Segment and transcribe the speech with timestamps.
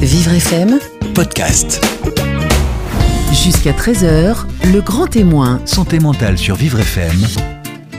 [0.00, 0.78] Vivre FM,
[1.14, 1.84] podcast.
[3.32, 7.18] jusqu'à 13h, le grand témoin, Santé mentale sur Vivre FM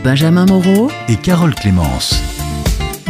[0.04, 2.41] Benjamin Moreau, et Carole Clémence.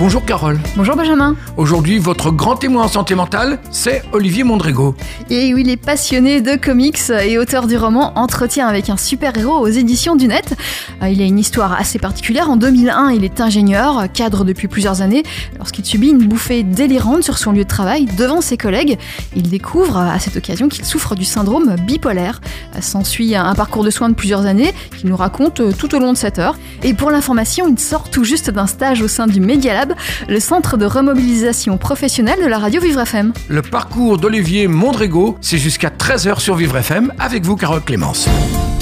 [0.01, 0.59] Bonjour Carole.
[0.75, 1.35] Bonjour Benjamin.
[1.57, 4.95] Aujourd'hui, votre grand témoin en santé mentale, c'est Olivier Mondrego.
[5.29, 9.59] Et oui, il est passionné de comics et auteur du roman Entretien avec un super-héros
[9.59, 10.55] aux éditions du Net.
[11.03, 12.49] Euh, Il a une histoire assez particulière.
[12.49, 15.21] En 2001, il est ingénieur, cadre depuis plusieurs années.
[15.59, 18.97] Lorsqu'il subit une bouffée délirante sur son lieu de travail devant ses collègues,
[19.35, 22.41] il découvre à cette occasion qu'il souffre du syndrome bipolaire.
[22.75, 25.99] Euh, S'ensuit un parcours de soins de plusieurs années qu'il nous raconte euh, tout au
[25.99, 26.57] long de cette heure.
[26.81, 29.90] Et pour l'information, il sort tout juste d'un stage au sein du Media Lab,
[30.27, 33.33] le centre de remobilisation professionnelle de la radio Vivre FM.
[33.49, 38.27] Le parcours d'Olivier Mondrego, c'est jusqu'à 13h sur Vivre FM avec vous Carole Clémence.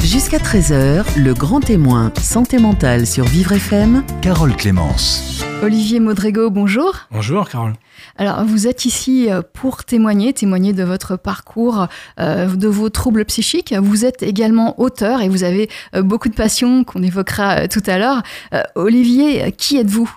[0.03, 5.43] jusqu'à 13h, le grand témoin, santé mentale sur Vivre FM, Carole Clémence.
[5.61, 6.93] Olivier Modrego, bonjour.
[7.11, 7.73] Bonjour Carole.
[8.17, 11.87] Alors, vous êtes ici euh, pour témoigner, témoigner de votre parcours,
[12.19, 13.73] euh, de vos troubles psychiques.
[13.77, 17.97] Vous êtes également auteur et vous avez euh, beaucoup de passion qu'on évoquera tout à
[17.97, 18.23] l'heure.
[18.53, 20.09] Euh, Olivier, qui êtes-vous?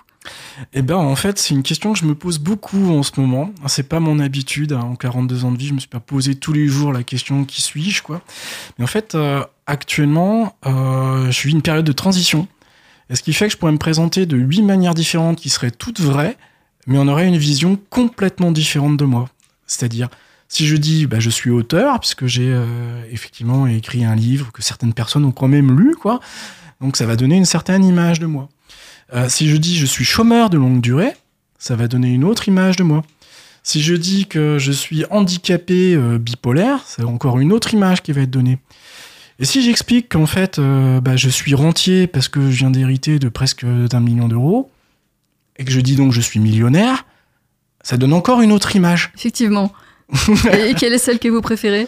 [0.73, 3.51] Eh ben, en fait, c'est une question que je me pose beaucoup en ce moment.
[3.67, 4.73] C'est pas mon habitude.
[4.73, 4.81] hein.
[4.81, 7.45] En 42 ans de vie, je me suis pas posé tous les jours la question
[7.45, 8.21] qui suis-je, quoi.
[8.77, 12.47] Mais en fait, euh, actuellement, euh, je vis une période de transition.
[13.09, 15.71] Et ce qui fait que je pourrais me présenter de huit manières différentes qui seraient
[15.71, 16.37] toutes vraies,
[16.87, 19.29] mais on aurait une vision complètement différente de moi.
[19.67, 20.09] C'est-à-dire,
[20.47, 24.61] si je dis, bah, je suis auteur, puisque j'ai euh, effectivement écrit un livre que
[24.61, 26.19] certaines personnes ont quand même lu, quoi.
[26.79, 28.49] Donc, ça va donner une certaine image de moi.
[29.13, 31.13] Euh, si je dis je suis chômeur de longue durée,
[31.59, 33.03] ça va donner une autre image de moi.
[33.61, 38.11] Si je dis que je suis handicapé euh, bipolaire, c'est encore une autre image qui
[38.11, 38.57] va être donnée.
[39.39, 43.19] Et si j'explique qu'en fait euh, bah, je suis rentier parce que je viens d'hériter
[43.19, 44.71] de presque d'un million d'euros,
[45.57, 47.05] et que je dis donc je suis millionnaire,
[47.83, 49.11] ça donne encore une autre image.
[49.15, 49.71] Effectivement.
[50.51, 51.87] et quelle est celle que vous préférez?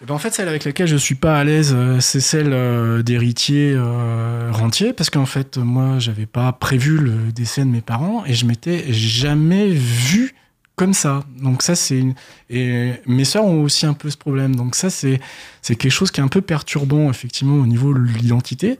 [0.00, 2.52] Eh ben, en fait, celle avec laquelle je suis pas à l'aise, euh, c'est celle
[2.52, 7.80] euh, d'héritier euh, rentier, parce qu'en fait, moi, j'avais pas prévu le décès de mes
[7.80, 10.36] parents et je m'étais jamais vu
[10.76, 11.24] comme ça.
[11.42, 12.14] Donc ça, c'est une...
[12.48, 14.54] et mes sœurs ont aussi un peu ce problème.
[14.54, 15.18] Donc ça, c'est
[15.62, 18.78] c'est quelque chose qui est un peu perturbant effectivement au niveau de l'identité.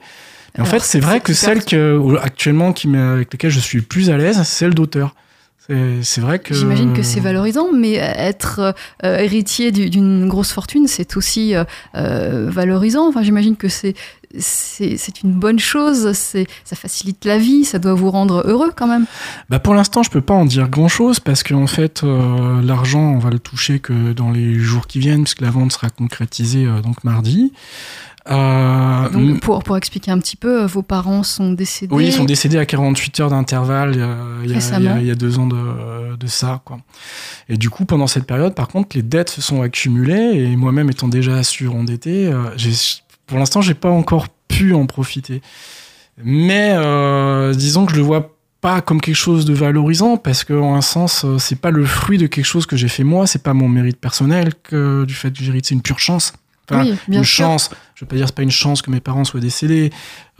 [0.57, 4.09] Et en fait, c'est vrai que celle que actuellement qui avec laquelle je suis plus
[4.09, 5.13] à l'aise, c'est celle d'auteur.
[6.01, 10.87] C'est vrai que J'imagine que c'est valorisant, mais être euh, héritier du- d'une grosse fortune,
[10.87, 11.63] c'est aussi euh,
[11.95, 13.07] euh, valorisant.
[13.07, 13.93] Enfin, j'imagine que c'est
[14.37, 16.11] c'est une bonne chose.
[16.13, 17.65] C'est ça facilite la vie.
[17.65, 19.05] Ça doit vous rendre heureux quand même.
[19.49, 23.01] Bah pour l'instant, je peux pas en dire grand chose parce qu'en fait, euh, l'argent,
[23.13, 26.65] on va le toucher que dans les jours qui viennent, puisque la vente sera concrétisée
[26.65, 27.51] euh, donc mardi.
[28.31, 31.93] Euh, Donc, pour, pour expliquer un petit peu, euh, vos parents sont décédés.
[31.93, 34.95] oui, ils sont décédés à 48 heures d'intervalle il y, a- il y Récemment.
[34.95, 36.61] a- il y a deux ans de, de ça.
[36.65, 36.77] Quoi.
[37.49, 40.89] Et du coup, pendant cette période, par contre, les dettes se sont accumulées et moi-même
[40.89, 42.43] étant déjà surendetté, euh,
[43.25, 45.41] pour l'instant, j'ai pas encore pu en profiter.
[46.23, 50.53] Mais euh, disons que je le vois pas comme quelque chose de valorisant parce que
[50.53, 53.41] en un sens c'est pas le fruit de quelque chose que j'ai fait moi c'est
[53.41, 56.33] pas mon mérite personnel que du fait que j'ai hérité c'est une pure chance
[56.71, 57.45] Oui, une sûr.
[57.45, 59.91] chance je veux pas dire c'est pas une chance que mes parents soient décédés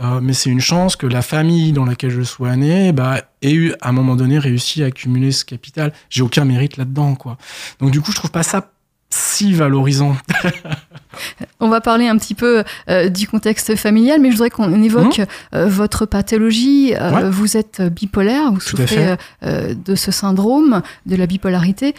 [0.02, 3.54] euh, mais c'est une chance que la famille dans laquelle je sois né bah ait
[3.54, 7.16] eu à un moment donné réussi à accumuler ce capital j'ai aucun mérite là dedans
[7.16, 7.38] quoi
[7.80, 8.72] donc du coup je trouve pas ça
[9.10, 10.16] si valorisant
[11.60, 15.22] On va parler un petit peu euh, du contexte familial, mais je voudrais qu'on évoque
[15.54, 16.94] euh, votre pathologie.
[16.96, 17.16] Euh, Mmh.
[17.16, 17.30] Ouais.
[17.30, 21.96] Vous êtes bipolaire, vous Tout souffrez de ce syndrome, de la bipolarité.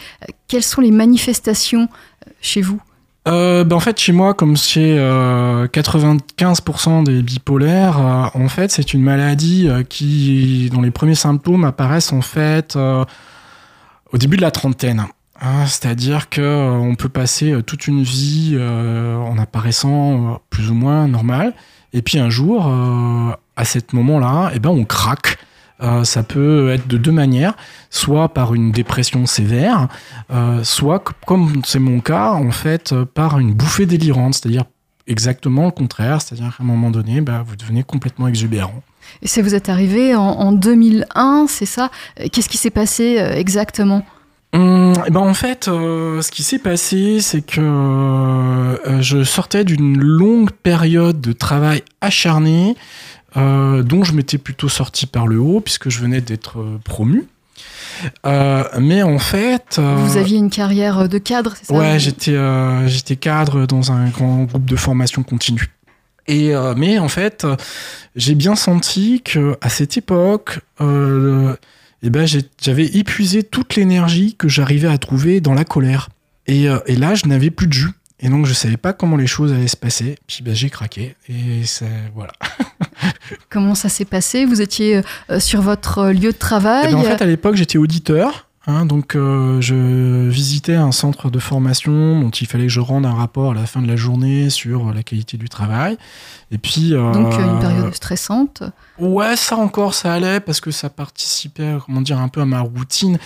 [0.47, 1.89] Quelles sont les manifestations
[2.39, 2.79] chez vous?
[3.27, 9.03] Euh, ben en fait, chez moi, comme chez euh, 95% des bipolaires, euh, c'est une
[9.03, 15.05] maladie qui, dont les premiers symptômes apparaissent en fait au début de la trentaine.
[15.39, 21.53] Hein, C'est-à-dire que on peut passer toute une vie en apparaissant plus ou moins normal,
[21.93, 22.67] et puis un jour,
[23.55, 25.37] à ce moment-là, eh ben on craque.
[25.81, 27.55] Euh, ça peut être de deux manières,
[27.89, 29.87] soit par une dépression sévère,
[30.31, 34.65] euh, soit, comme c'est mon cas, en fait, euh, par une bouffée délirante, c'est-à-dire
[35.07, 38.83] exactement le contraire, c'est-à-dire qu'à un moment donné, bah, vous devenez complètement exubérant.
[39.23, 41.89] Et ça vous est arrivé en, en 2001, c'est ça?
[42.31, 44.03] Qu'est-ce qui s'est passé exactement?
[44.53, 49.63] Hum, eh ben en fait, euh, ce qui s'est passé, c'est que euh, je sortais
[49.63, 52.75] d'une longue période de travail acharné,
[53.37, 57.27] euh, dont je m'étais plutôt sorti par le haut, puisque je venais d'être euh, promu.
[58.25, 61.73] Euh, mais en fait, euh, Vous aviez une carrière de cadre, c'est ça?
[61.73, 65.67] Ouais, j'étais euh, j'étais cadre dans un grand groupe de formation continue.
[66.27, 67.45] Et mais en fait,
[68.15, 72.27] j'ai bien senti que à cette époque, et ben
[72.61, 76.09] j'avais épuisé toute l'énergie que j'arrivais à trouver dans la colère.
[76.47, 77.91] Et, et là, je n'avais plus de jus.
[78.21, 80.17] Et donc, je savais pas comment les choses allaient se passer.
[80.27, 81.15] Puis, ben, j'ai craqué.
[81.27, 82.33] Et c'est voilà.
[83.49, 84.45] Comment ça s'est passé?
[84.45, 87.55] Vous étiez euh, sur votre euh, lieu de Eh travail ben, en fait, à l'époque,
[87.55, 88.47] j'étais auditeur.
[88.67, 93.05] hein, donc, euh, je visitais un centre de formation dont il fallait que je rende
[93.05, 95.97] un rapport à la fin de la journée sur la qualité du travail.
[96.53, 98.63] Et puis, euh, Donc euh, une période stressante.
[98.99, 102.59] Ouais, ça encore, ça allait parce que ça participait, comment dire, un peu à ma
[102.59, 103.17] routine.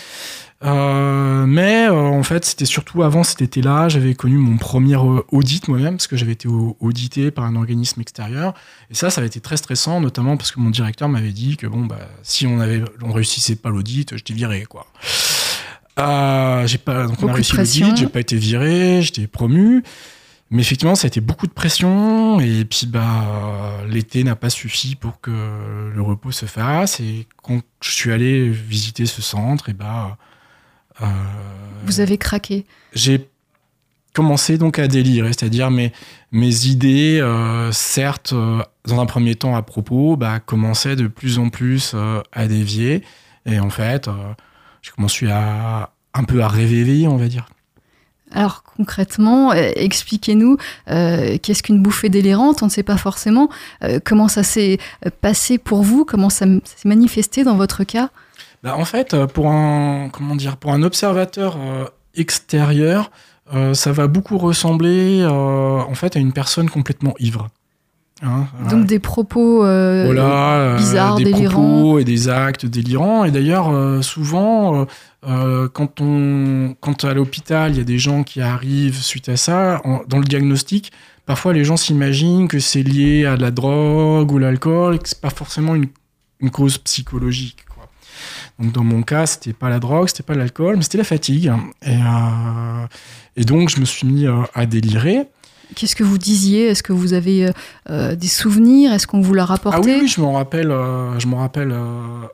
[0.64, 5.68] Euh, mais euh, en fait, c'était surtout avant cet été-là, j'avais connu mon premier audit
[5.68, 8.54] moi-même parce que j'avais été au- audité par un organisme extérieur.
[8.90, 11.68] Et ça, ça avait été très stressant, notamment parce que mon directeur m'avait dit que
[11.68, 14.88] bon, bah, si on avait, on réussissait pas l'audit, j'étais viré, quoi.
[16.00, 19.28] Euh, j'ai pas, donc on Beaucoup a de réussi l'audit, j'ai pas été viré, j'étais
[19.28, 19.84] promu.
[20.52, 22.40] Mais effectivement, ça a été beaucoup de pression.
[22.40, 25.32] Et puis, bah, euh, l'été n'a pas suffi pour que
[25.94, 27.00] le repos se fasse.
[27.00, 30.18] Et quand je suis allé visiter ce centre, et bah,
[31.02, 31.06] euh,
[31.86, 32.66] Vous avez craqué.
[32.94, 33.30] j'ai
[34.14, 35.92] commencé donc à délirer, c'est-à-dire mes,
[36.32, 41.38] mes idées, euh, certes, euh, dans un premier temps à propos, bah, commençaient de plus
[41.38, 41.96] en plus
[42.32, 43.04] à dévier.
[43.46, 44.10] Et en fait,
[44.82, 47.48] j'ai commencé à un peu à réveiller, on va dire.
[48.36, 50.58] Alors concrètement, euh, expliquez-nous
[50.92, 52.62] euh, qu'est-ce qu'une bouffée délirante?
[52.62, 53.50] On ne sait pas forcément
[53.84, 54.78] euh, comment ça s'est
[55.22, 58.10] passé pour vous, comment ça s'est manifesté dans votre cas?
[58.62, 61.58] Bah, en fait, pour un, comment dire, pour un observateur
[62.16, 63.12] extérieur,
[63.74, 67.48] ça va beaucoup ressembler en fait à une personne complètement ivre.
[68.26, 71.52] Hein, Donc des propos euh, voilà, euh, bizarres, des délirants.
[71.52, 73.24] propos et des actes délirants.
[73.26, 74.88] Et d'ailleurs, euh, souvent,
[75.28, 79.38] euh, quand, on, quand à l'hôpital, il y a des gens qui arrivent suite à
[79.38, 80.92] ça, en- dans le diagnostic,
[81.26, 85.08] parfois les gens s'imaginent que c'est lié à de la drogue ou l'alcool, et que
[85.10, 85.88] c'est pas forcément une,
[86.40, 87.66] une cause psychologique.
[87.74, 87.88] Quoi.
[88.60, 91.52] Donc dans mon cas, c'était pas la drogue, c'était pas l'alcool, mais c'était la fatigue.
[91.86, 91.98] Et,
[93.36, 95.28] et donc je me suis mis à délirer.
[95.76, 96.68] Qu'est-ce que vous disiez?
[96.68, 97.52] Est-ce que vous avez euh,
[97.90, 98.94] euh, des souvenirs?
[98.94, 99.80] Est-ce qu'on vous l'a rapporté?
[99.82, 102.28] Ah oui, oui, je m'en rappelle, euh, je m'en rappelle euh,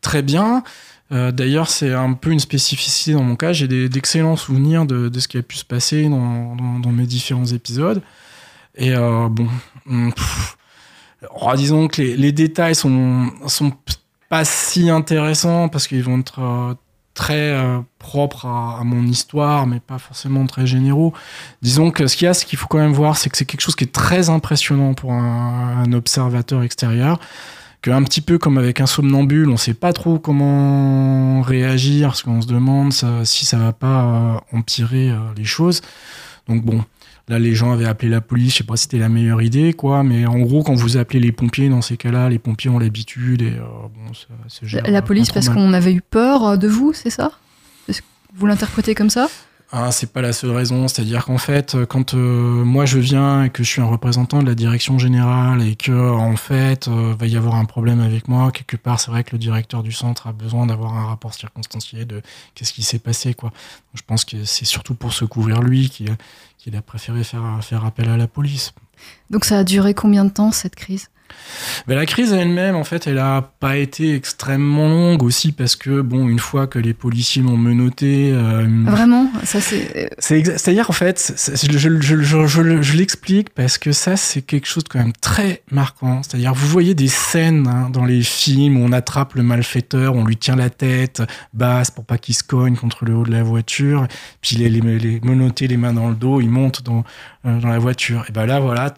[0.00, 0.62] très bien.
[1.10, 3.52] D'ailleurs, c'est un peu une spécificité dans mon cas.
[3.52, 8.02] J'ai d'excellents souvenirs de, ce qui a pu se passer dans, mes différents épisodes.
[8.74, 9.46] Et bon,
[9.88, 10.12] hum,
[11.30, 13.72] oh, disons que les, détails sont, sont
[14.28, 16.76] pas si intéressants parce qu'ils vont être
[17.16, 21.12] très euh, propres à, mon histoire, mais pas forcément très généraux.
[21.62, 23.46] Disons que ce qu'il y a, ce qu'il faut quand même voir, c'est que c'est
[23.46, 27.18] quelque chose qui est très impressionnant pour un, observateur extérieur.
[27.88, 32.42] Un petit peu comme avec un somnambule, on sait pas trop comment réagir, parce qu'on
[32.42, 35.82] se demande si ça va pas euh, empirer euh, les choses.
[36.48, 36.84] Donc bon,
[37.28, 39.72] là les gens avaient appelé la police, je sais pas si c'était la meilleure idée,
[39.72, 42.78] quoi, mais en gros quand vous appelez les pompiers dans ces cas-là, les pompiers ont
[42.78, 43.62] l'habitude et euh,
[43.94, 44.88] bon, ça gère.
[44.88, 47.32] La, police parce qu'on avait eu peur euh, de vous, c'est ça?
[48.38, 49.28] Vous l'interprétez comme ça?
[49.72, 53.42] Ah, c'est pas la seule raison, c'est-à-dire qu'en fait, euh, quand euh, moi je viens
[53.42, 57.14] et que je suis un représentant de la direction générale et que en fait euh,
[57.18, 59.90] va y avoir un problème avec moi quelque part, c'est vrai que le directeur du
[59.90, 62.22] centre a besoin d'avoir un rapport circonstancié de
[62.54, 63.52] qu'est-ce qui s'est passé quoi.
[63.94, 67.84] Je pense que c'est surtout pour se couvrir lui qu'il a, a préféré faire faire
[67.84, 68.72] appel à la police.
[69.30, 71.08] Donc ça a duré combien de temps cette crise?
[71.86, 76.00] Ben, la crise elle-même, en fait, elle a pas été extrêmement longue aussi parce que
[76.00, 80.10] bon, une fois que les policiers m'ont menotté, euh, Vraiment Ça c'est.
[80.20, 84.42] Exa- C'est-à-dire, en fait, je, je, je, je, je- je l'explique parce que ça, c'est
[84.42, 86.22] quelque chose de quand même très marquant.
[86.22, 90.24] C'est-à-dire, vous voyez des scènes hein, dans les films où on attrape le malfaiteur, on
[90.24, 91.22] lui tient la tête
[91.54, 94.06] basse pour pas qu'il se cogne contre le haut de la voiture,
[94.42, 97.04] puis les, les, les menottés les mains dans le dos, il monte dans,
[97.46, 98.24] euh, dans la voiture.
[98.28, 98.94] Et ben là, voilà,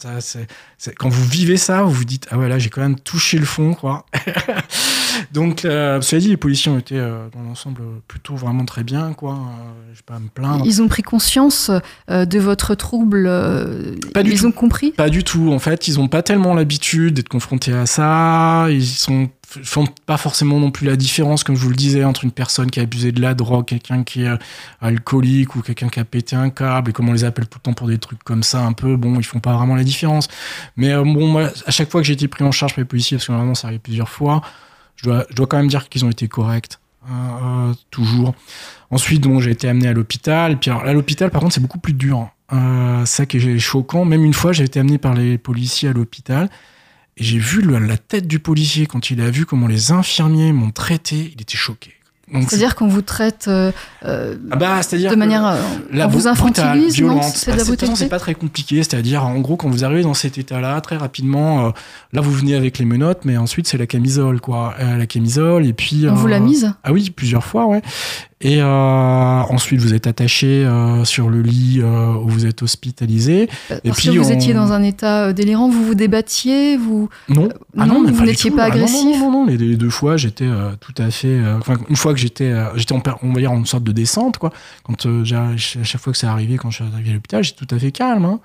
[0.99, 3.47] quand vous vivez ça, vous vous dites, ah ouais, là, j'ai quand même touché le
[3.47, 4.05] fond, quoi.
[5.33, 9.13] Donc, euh, cela dit, les policiers ont été, euh, dans l'ensemble, plutôt vraiment très bien,
[9.13, 9.33] quoi.
[9.33, 10.65] Euh, je vais pas à me plaindre.
[10.67, 11.71] Ils ont pris conscience
[12.11, 13.25] euh, de votre trouble.
[14.15, 14.47] Pas du ils tout.
[14.47, 14.93] ont compris?
[14.93, 15.53] Pas du tout.
[15.53, 18.67] En fait, ils n'ont pas tellement l'habitude d'être confrontés à ça.
[18.71, 19.29] Ils sont
[19.63, 22.71] font pas forcément non plus la différence, comme je vous le disais, entre une personne
[22.71, 24.39] qui a abusé de la drogue, quelqu'un qui est
[24.81, 27.63] alcoolique ou quelqu'un qui a pété un câble, et comme on les appelle tout le
[27.63, 30.29] temps pour des trucs comme ça, un peu, bon, ils font pas vraiment la différence.
[30.77, 32.89] Mais euh, bon, moi, à chaque fois que j'ai été pris en charge par les
[32.89, 34.43] policiers, parce que vraiment ça arrive plusieurs fois,
[34.99, 36.78] je dois, quand même dire qu'ils ont été corrects.
[37.09, 38.35] euh, euh, toujours.
[38.90, 40.59] Ensuite, bon, j'ai été amené à l'hôpital.
[40.59, 42.28] Puis à l'hôpital, par contre, c'est beaucoup plus dur.
[42.52, 44.05] Euh, ça qui est choquant.
[44.05, 46.50] Même une fois, j'ai été amené par les policiers à l'hôpital.
[47.17, 50.71] Et j'ai vu la tête du policier quand il a vu comment les infirmiers m'ont
[50.71, 51.33] traité.
[51.35, 51.93] Il était choqué.
[52.33, 53.73] C'est-à-dire qu'on vous traite euh,
[54.05, 55.47] euh, Ah bah, de manière.
[55.47, 55.57] euh,
[55.93, 57.23] la on vous infantilise, violente.
[57.25, 58.83] C'est pas très compliqué.
[58.83, 61.71] C'est-à-dire, en gros, quand vous arrivez dans cet état-là, très rapidement, euh,
[62.13, 64.75] là, vous venez avec les menottes, mais ensuite, c'est la camisole, quoi.
[64.81, 66.07] Euh, la camisole, et puis.
[66.09, 67.83] On vous euh, l'a mise Ah oui, plusieurs fois, ouais.
[68.40, 73.49] Et euh, ensuite, vous êtes attaché euh, sur le lit euh, où vous êtes hospitalisé.
[73.68, 77.09] Parce et que puis, vous on- étiez dans un état délirant, vous vous débattiez, vous.
[77.28, 79.76] Non, ah non, mais vous n'étiez pas Ah non, agressif Non, non, non, les, les
[79.76, 80.49] deux fois, j'étais
[80.80, 81.40] tout à fait.
[81.59, 84.52] Enfin, une fois que j'étais, j'étais en, on va dire en sorte de descente, quoi.
[84.85, 87.75] Quand à chaque fois que c'est arrivé, quand je suis arrivé à l'hôpital, j'étais tout
[87.75, 88.25] à fait calme.
[88.25, 88.40] hein.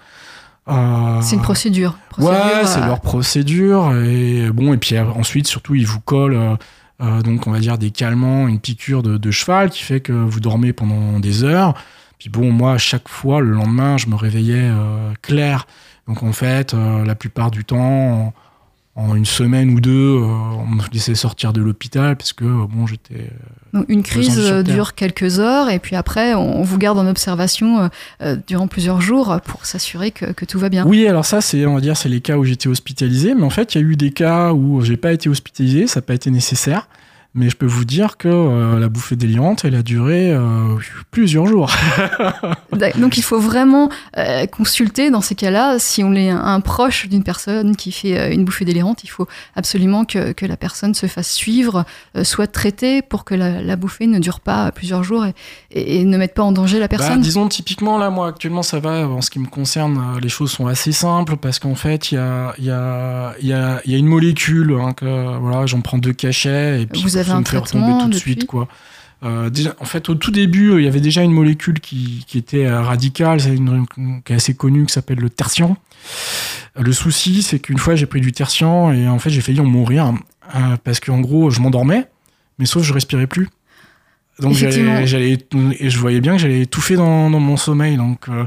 [0.69, 1.97] Euh, C'est une procédure.
[2.09, 3.93] procédure, Ouais, c'est leur procédure.
[3.97, 6.57] Et bon, et puis ensuite, surtout, ils vous collent,
[7.01, 10.13] euh, donc on va dire des calmants, une piqûre de, de cheval qui fait que
[10.13, 11.73] vous dormez pendant des heures.
[12.19, 15.67] Puis bon, moi, à chaque fois, le lendemain, je me réveillais euh, clair.
[16.07, 18.33] Donc en fait, euh, la plupart du temps,
[18.95, 22.67] en, une semaine ou deux, euh, on me laissait sortir de l'hôpital parce que euh,
[22.69, 23.29] bon, j'étais.
[23.73, 27.79] Donc une crise euh, dure quelques heures et puis après on vous garde en observation
[27.79, 27.87] euh,
[28.21, 30.85] euh, durant plusieurs jours pour s'assurer que, que tout va bien.
[30.85, 33.33] Oui, alors ça, c'est on va dire, c'est les cas où j'étais hospitalisé.
[33.33, 35.99] Mais en fait, il y a eu des cas où j'ai pas été hospitalisé, ça
[35.99, 36.87] n'a pas été nécessaire.
[37.35, 40.75] Mais je peux vous dire que euh, la bouffée délirante, elle a duré euh,
[41.09, 41.71] plusieurs jours.
[42.71, 45.79] D'ac- Donc il faut vraiment euh, consulter dans ces cas-là.
[45.79, 49.27] Si on est un, un proche d'une personne qui fait une bouffée délirante, il faut
[49.55, 51.85] absolument que, que la personne se fasse suivre,
[52.23, 55.33] soit traitée pour que la, la bouffée ne dure pas plusieurs jours et,
[55.71, 57.21] et- et ne mette pas en danger la Bah, personne.
[57.21, 59.07] disons typiquement là, moi actuellement ça va.
[59.07, 62.17] En ce qui me concerne, les choses sont assez simples parce qu'en fait il y
[62.19, 66.13] a, y, a, y, a, y a une molécule hein, que voilà, j'en prends deux
[66.13, 68.67] cachets et puis Vous avez ça un me fait retomber tout de suite quoi.
[69.23, 72.25] Euh, déjà, en fait, au tout début, euh, il y avait déjà une molécule qui,
[72.27, 73.85] qui était euh, radicale, c'est une,
[74.25, 75.77] qui est assez connue, qui s'appelle le tertian.
[76.77, 79.65] Le souci, c'est qu'une fois, j'ai pris du tertian et en fait, j'ai failli en
[79.65, 80.13] mourir
[80.55, 82.07] euh, parce qu'en gros, je m'endormais,
[82.59, 83.49] mais sauf que je respirais plus.
[84.43, 85.37] Donc j'allais,
[85.79, 87.97] et je voyais bien que j'allais étouffer dans, dans mon sommeil.
[87.97, 88.45] Donc euh,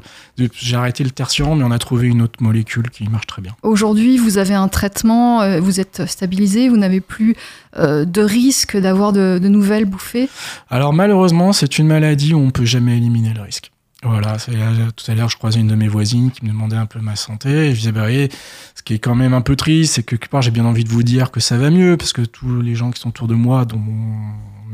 [0.55, 3.57] j'ai arrêté le tertian, mais on a trouvé une autre molécule qui marche très bien.
[3.63, 7.35] Aujourd'hui, vous avez un traitement, euh, vous êtes stabilisé, vous n'avez plus
[7.79, 10.29] euh, de risque d'avoir de, de nouvelles bouffées?
[10.71, 13.73] Alors malheureusement, c'est une maladie où on peut jamais éliminer le risque.
[14.03, 17.01] Voilà, tout à l'heure, je croisais une de mes voisines qui me demandait un peu
[17.01, 17.49] ma santé.
[17.49, 18.29] Et je disais, bah, voyez,
[18.77, 20.85] ce qui est quand même un peu triste, c'est que quelque part, j'ai bien envie
[20.85, 23.27] de vous dire que ça va mieux, parce que tous les gens qui sont autour
[23.27, 23.83] de moi, dont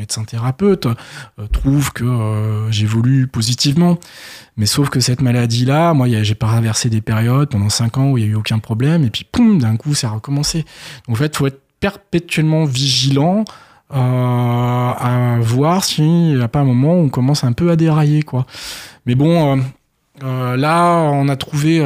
[0.02, 3.99] médecin thérapeute, euh, trouvent que euh, j'évolue positivement.
[4.56, 8.18] Mais sauf que cette maladie-là, moi, il j'ai traversé des périodes pendant cinq ans où
[8.18, 10.64] il y a eu aucun problème, et puis poum, d'un coup, ça a recommencé.
[11.06, 13.44] Donc, en fait, faut être perpétuellement vigilant
[13.94, 17.76] euh, à voir s'il n'y a pas un moment où on commence un peu à
[17.76, 18.47] dérailler, quoi.
[19.06, 19.62] Mais bon,
[20.21, 21.80] là, on a trouvé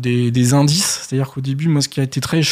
[0.00, 1.02] des, des indices.
[1.02, 2.42] C'est-à-dire qu'au début, moi, ce qui a été très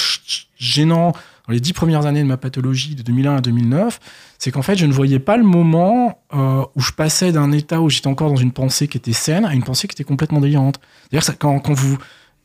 [0.58, 1.12] gênant
[1.46, 4.00] dans les dix premières années de ma pathologie, de 2001 à 2009,
[4.38, 7.80] c'est qu'en fait, je ne voyais pas le moment euh, où je passais d'un état
[7.80, 10.40] où j'étais encore dans une pensée qui était saine à une pensée qui était complètement
[10.40, 10.80] délirante.
[11.20, 11.98] Ça- quand, quand vous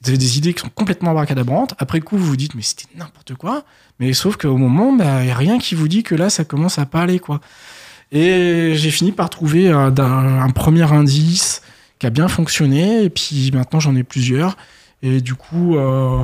[0.07, 3.35] avez des idées qui sont complètement abracadabrantes, après coup, vous vous dites, mais c'était n'importe
[3.35, 3.63] quoi.
[3.99, 6.43] Mais sauf qu'au moment, bah, il n'y a rien qui vous dit que là, ça
[6.43, 7.39] commence à pas aller, quoi.
[8.11, 11.61] Et j'ai fini par trouver euh, un premier indice
[11.99, 13.03] qui a bien fonctionné.
[13.03, 14.57] Et puis maintenant, j'en ai plusieurs.
[15.01, 16.23] Et du coup, euh,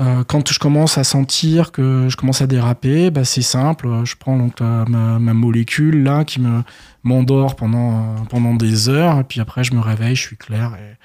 [0.00, 3.88] euh, quand je commence à sentir que je commence à déraper, bah, c'est simple.
[4.04, 6.62] Je prends donc euh, ma, molécule là qui me
[7.04, 9.20] m'endort pendant euh, pendant des heures.
[9.20, 10.74] Et puis après, je me réveille, je suis clair.
[10.76, 10.96] Et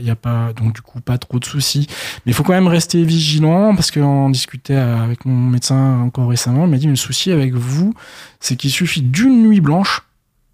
[0.00, 1.88] il y a pas donc du coup pas trop de soucis.
[2.24, 6.64] Mais il faut quand même rester vigilant parce qu'on discutait avec mon médecin encore récemment.
[6.64, 7.92] Il m'a dit le souci avec vous,
[8.38, 10.02] c'est qu'il suffit d'une nuit blanche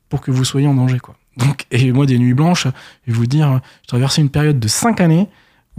[0.08, 1.16] pour que vous soyez en danger quoi.
[1.36, 2.66] Donc et moi des nuits blanches,
[3.06, 5.28] je vais vous dire, j'ai traversé une période de 5 années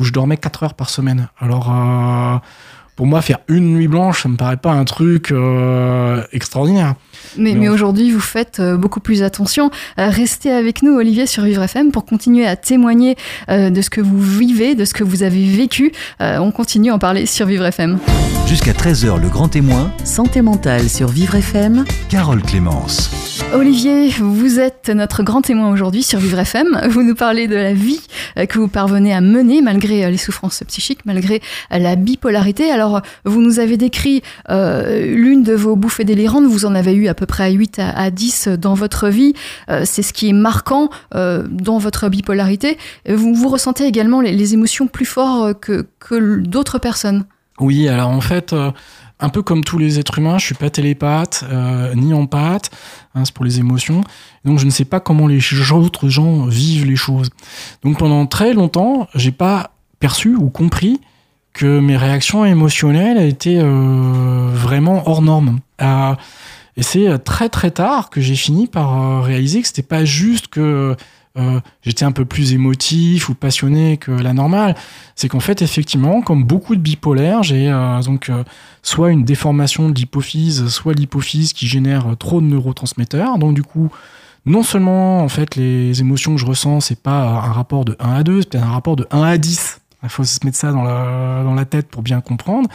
[0.01, 1.29] où je dormais 4 heures par semaine.
[1.39, 2.37] Alors euh,
[3.01, 6.93] pour moi faire une nuit blanche, ça me paraît pas un truc euh, extraordinaire.
[7.35, 9.71] Mais, Mais mais on- aujourd'hui, vous faites euh, beaucoup plus attention.
[9.97, 13.15] Euh, restez avec nous, Olivier, sur Vivre FM pour continuer à témoigner
[13.49, 15.91] euh, de ce que vous vivez, de ce que vous avez vécu.
[16.21, 17.97] Euh, on continue à en parler sur Vivre FM.
[18.45, 21.85] Jusqu'à 13h, le grand témoin, Santé mentale sur Vivre FM.
[22.09, 23.09] Carole Clémence.
[23.55, 26.81] Olivier, vous êtes notre grand témoin aujourd'hui sur Vivre FM.
[26.89, 28.01] Vous nous parlez de la vie
[28.35, 31.41] que vous parvenez à mener malgré les souffrances psychiques, malgré
[31.71, 32.69] la bipolarité.
[32.71, 32.90] Alors,
[33.25, 36.45] vous nous avez décrit euh, l'une de vos bouffées délirantes.
[36.45, 39.33] Vous en avez eu à peu près à 8 à, à 10 dans votre vie.
[39.69, 42.77] Euh, C'est ce qui est marquant euh, dans votre bipolarité.
[43.07, 45.85] Vous, ressentez également les, émotions plus fort que,
[46.41, 47.25] d'autres personnes.
[47.59, 48.55] Oui, alors en fait,
[49.19, 51.45] un peu comme tous les êtres humains, je suis pas télépathe
[51.95, 52.71] ni empathe,
[53.13, 54.01] hein, c'est pour les émotions.
[54.45, 57.29] Donc je ne sais pas comment les autres gens vivent les choses.
[57.83, 60.99] Donc pendant très longtemps, j'ai pas perçu ou compris
[61.53, 65.59] que mes réactions émotionnelles étaient euh, vraiment hors normes.
[66.77, 70.05] Et c'est euh, très très tard que j'ai fini par euh, réaliser que c'était pas
[70.05, 70.95] juste que
[71.81, 74.75] j'étais un peu plus émotif ou passionné que la normale.
[75.15, 77.71] C'est qu'en fait, effectivement, comme beaucoup de bipolaires, j'ai
[78.03, 78.29] donc
[78.83, 83.37] soit une déformation de l'hypophyse, soit l'hypophyse qui génère trop de neurotransmetteurs.
[83.37, 83.89] Donc du coup,
[84.45, 88.13] non seulement en fait les émotions que je ressens, c'est pas un rapport de 1
[88.13, 89.80] à 2, c'est un rapport de 1 à 10.
[90.03, 92.67] Il faut se mettre ça dans la, dans la tête pour bien comprendre.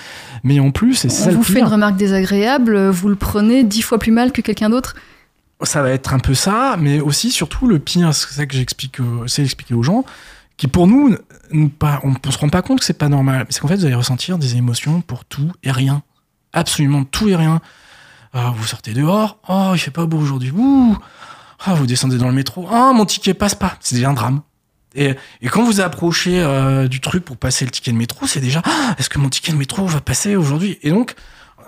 [0.44, 3.64] Mais en plus, et c'est ça On vous fait une remarque désagréable, vous le prenez
[3.64, 4.94] dix fois plus mal que quelqu'un d'autre?
[5.62, 9.00] Ça va être un peu ça, mais aussi surtout le pire, c'est ça que j'explique,
[9.00, 10.04] euh, c'est expliquer aux gens,
[10.58, 11.18] qui pour nous, n-
[11.50, 13.46] nous pas, on, on se rend pas compte que c'est pas normal.
[13.48, 16.02] C'est qu'en fait, vous allez ressentir des émotions pour tout et rien,
[16.52, 17.60] absolument tout et rien.
[18.34, 20.96] Ah, vous sortez dehors, oh il fait pas beau aujourd'hui, ouh,
[21.64, 24.42] ah vous descendez dans le métro, ah mon ticket passe pas, c'est déjà un drame.
[24.96, 28.40] Et, et quand vous approchez euh, du truc pour passer le ticket de métro, c'est
[28.40, 30.78] déjà, ah, est-ce que mon ticket de métro va passer aujourd'hui?
[30.82, 31.14] Et donc,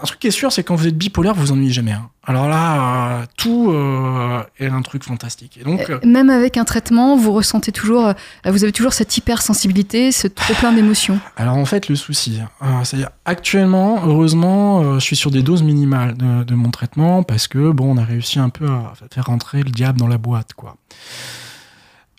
[0.01, 1.93] un truc qui est sûr, c'est quand vous êtes bipolaire, vous vous ennuyez jamais.
[1.93, 2.09] hein.
[2.25, 5.59] Alors là, euh, tout euh, est un truc fantastique.
[5.61, 8.13] Et donc, euh, Même avec un traitement, vous ressentez toujours,
[8.45, 11.19] vous avez toujours cette hypersensibilité, ce trop plein d'émotions.
[11.37, 12.39] alors en fait, le souci,
[12.85, 17.71] c'est-à-dire actuellement, heureusement, je suis sur des doses minimales de, de mon traitement parce que
[17.73, 20.77] bon, on a réussi un peu à faire rentrer le diable dans la boîte, quoi.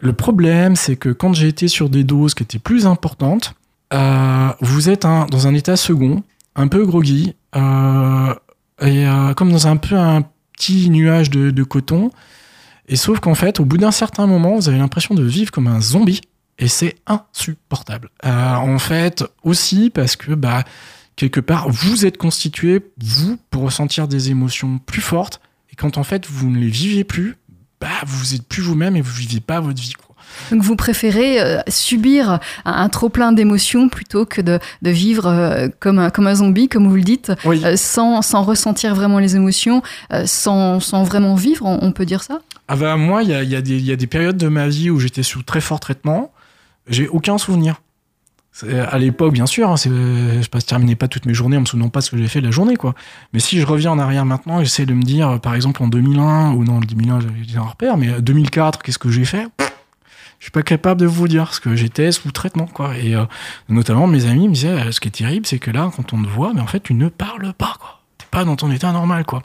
[0.01, 3.53] Le problème, c'est que quand j'ai été sur des doses qui étaient plus importantes,
[3.93, 6.23] euh, vous êtes dans un état second,
[6.55, 8.33] un peu groggy, euh,
[8.81, 12.11] et euh, comme dans un peu un petit nuage de, coton.
[12.87, 15.67] Et sauf qu'en fait, au bout d'un certain moment, vous avez l'impression de vivre comme
[15.67, 16.21] un zombie.
[16.57, 18.09] Et c'est insupportable.
[18.23, 20.65] En fait, aussi parce que, bah,
[21.15, 25.39] quelque part, vous êtes constitué, vous, pour ressentir des émotions plus fortes.
[25.71, 27.37] Et quand en fait, vous ne les vivez plus,
[27.81, 30.05] bah, vous êtes plus vous-même et vous vivez pas votre vie, quoi.
[30.51, 35.25] Donc vous préférez euh, subir un, un trop plein d'émotions plutôt que de, de vivre
[35.25, 37.61] euh, comme, un, comme un zombie, comme vous le dites, Oui.
[37.65, 39.81] euh, sans, sans ressentir vraiment les émotions,
[40.25, 42.39] sans, sans vraiment vivre, on, on peut dire ça?
[42.67, 44.91] Ah bah moi, il y a, y a y a des périodes de ma vie
[44.91, 46.31] où j'étais sous très fort traitement.
[46.87, 47.81] J'ai aucun souvenir.
[48.63, 51.89] À l'époque, bien sûr, hein, je ne terminais pas toutes mes journées en me souvenant
[51.89, 52.75] pas ce que j'ai fait de la journée.
[52.75, 52.93] quoi.
[53.33, 55.87] Mais si je reviens en arrière maintenant, j'essaie de me dire, euh, par exemple en
[55.87, 59.25] 2001, ou non, en 2001, j'avais déjà un repère, mais euh, 2004, qu'est-ce que j'ai
[59.25, 59.47] fait?
[60.39, 62.65] Je suis pas capable de vous dire, parce que j'étais sous traitement.
[62.67, 62.97] quoi.
[62.97, 63.25] Et euh,
[63.67, 66.23] notamment, mes amis me disaient, euh, ce qui est terrible, c'est que là, quand on
[66.23, 67.75] te voit, mais en fait, tu ne parles pas.
[67.79, 67.98] quoi.
[68.31, 69.25] Pas dans ton état normal.
[69.25, 69.41] quoi.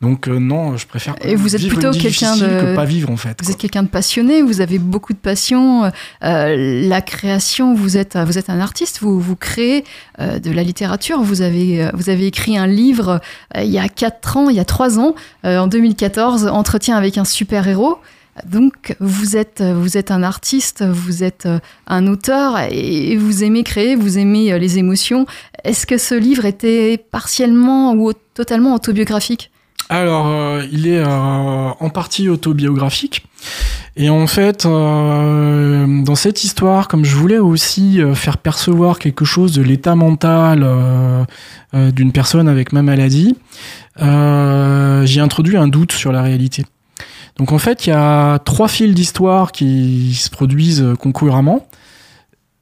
[0.00, 3.16] Donc euh, non, je préfère Et vous êtes plutôt quelqu'un de- que pas vivre en
[3.16, 3.38] fait.
[3.40, 3.52] Vous quoi.
[3.52, 5.90] êtes quelqu'un de passionné, vous avez beaucoup de passion,
[6.24, 9.84] euh, la création, vous êtes, vous êtes un artiste, vous, vous créez
[10.20, 13.20] euh, de la littérature, vous avez, euh, vous avez écrit un livre
[13.56, 15.14] euh, il y a 4 ans, il y a 3 ans,
[15.44, 17.98] euh, en 2014, Entretien avec un super-héros.
[18.46, 23.62] Donc vous êtes, vous êtes un artiste, vous êtes euh, un auteur et vous aimez
[23.62, 25.26] créer, vous aimez euh, les émotions.
[25.64, 29.50] Est-ce que ce livre était partiellement ou totalement autobiographique?
[29.90, 33.24] Alors, euh, il est en partie autobiographique.
[33.96, 39.62] Et en fait, dans cette histoire, comme je voulais aussi faire percevoir quelque chose de
[39.62, 40.64] l'état mental
[41.72, 43.34] d'une personne avec ma maladie,
[43.98, 46.64] j'ai introduit un doute sur la réalité.
[47.38, 51.66] Donc en fait, il y a trois fils d'histoire qui se produisent euh, concurremment.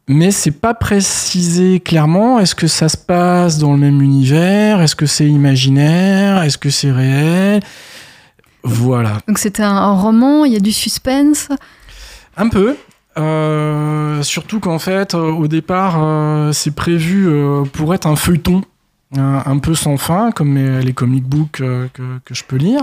[0.09, 2.39] Mais c'est pas précisé clairement.
[2.39, 4.81] Est-ce que ça se passe dans le même univers?
[4.81, 6.43] Est-ce que c'est imaginaire?
[6.43, 7.61] Est-ce que c'est réel?
[8.63, 11.49] Voilà, Donc c'est un, roman, il y a du suspense?
[12.37, 12.77] un peu.
[13.17, 18.63] Euh, surtout qu'en fait, euh, au départ, euh, c'est prévu euh, pour être un feuilleton.
[19.17, 22.57] Un, un peu sans fin, comme mes- les comic books euh, que, que je peux
[22.57, 22.83] lire.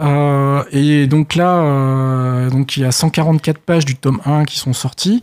[0.00, 4.58] Euh, et donc là, euh, donc il y a 144 pages du tome 1 qui
[4.58, 5.22] sont sorties.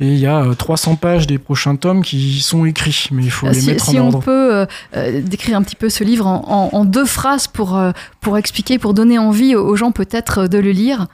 [0.00, 3.30] Et il y a euh, 300 pages des prochains tomes qui sont écrits, mais il
[3.30, 4.20] faut les si mettre si en on ordre.
[4.20, 4.66] peut euh,
[4.96, 6.42] euh, décrire un petit peu ce livre en,
[6.72, 7.80] en- en deux phrases pour,
[8.20, 11.06] pour expliquer, pour donner envie aux gens peut-être de le lire.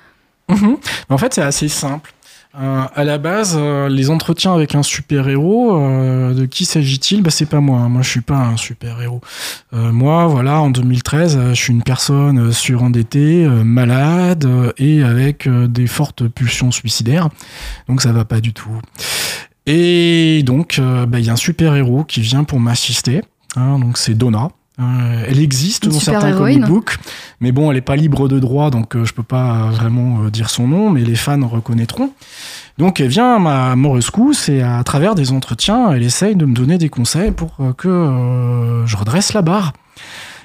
[0.49, 0.77] Mhm.
[1.11, 2.13] En fait, c'est assez simple.
[2.59, 7.23] Euh, à la base, euh, les entretiens avec un super-héros, euh, de qui s'agit-il?
[7.23, 7.79] Bah, C'est pas moi.
[7.79, 7.89] hein.
[7.89, 9.21] Moi, je suis pas un super-héros.
[9.73, 15.87] Euh, moi, voilà, en 2013, euh, je suis une personne surendettée, malade et avec des
[15.87, 17.29] fortes pulsions suicidaires.
[17.89, 18.81] Donc, ça va pas du tout.
[19.67, 23.23] Et donc, bah, il y a un super-héros qui vient pour m'assister.
[23.57, 23.79] hein.
[23.79, 24.49] donc, c'est Donna.
[24.81, 26.97] Euh, elle existe Une dans certains comic books,
[27.41, 30.23] mais bon, elle est pas libre de droit, donc euh, je peux pas euh, vraiment
[30.23, 32.13] euh, dire son nom, mais les fans reconnaîtront.
[32.79, 36.47] Donc elle vient à ma, mon rescousse et à travers des entretiens, elle essaye de
[36.47, 39.73] me donner des conseils pour que je redresse la barre.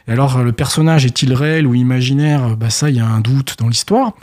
[0.08, 2.56] Et alors, le personnage est-il réel ou imaginaire?
[2.58, 4.14] Bah ça, il y a un doute dans l'histoire.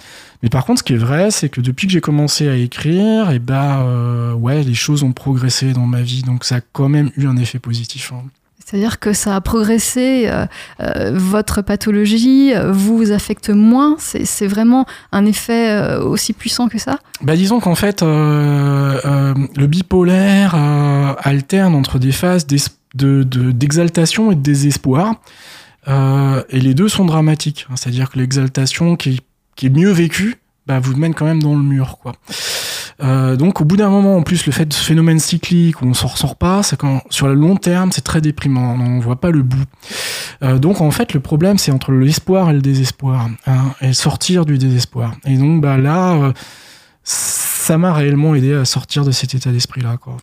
[0.43, 3.31] Mais par contre, ce qui est vrai, c'est que depuis que j'ai commencé à écrire,
[3.31, 6.89] et bah euh, ouais, les choses ont progressé dans ma vie, donc ça a quand
[6.89, 8.13] même eu un effet positif.
[8.15, 8.23] hein.
[8.65, 10.47] C'est-à-dire que ça a progressé, euh,
[10.81, 13.97] euh, votre pathologie euh, vous affecte moins.
[13.99, 16.99] C'est vraiment un effet aussi puissant que ça?
[17.23, 22.57] Bah disons qu'en fait, le bipolaire alterne entre des phases d'es-
[22.95, 23.23] de-
[23.53, 25.15] d'exaltation et de désespoir.
[25.89, 27.67] Et les deux sont dramatiques.
[27.75, 29.21] C'est-à-dire que l'exaltation qui, est-
[29.57, 31.99] qui est mieux vécue, bah, vous mène quand même dans le mur.
[32.03, 32.13] Quoi.
[33.03, 35.87] Euh, donc au bout d'un moment, en plus, le fait de ce phénomène cyclique où
[35.87, 38.77] on s'en ressort pas, c'est quand sur le long terme, c'est très déprimant.
[38.79, 39.65] On voit pas le bout.
[40.43, 44.45] Euh, donc en fait, le problème, c'est entre l'espoir et le désespoir, hein, et sortir
[44.45, 45.15] du désespoir.
[45.25, 46.33] Et donc bah là, euh,
[47.05, 49.97] ça m'a réellement aidé à sortir de cet état d'esprit-là.
[49.97, 50.17] Quoi.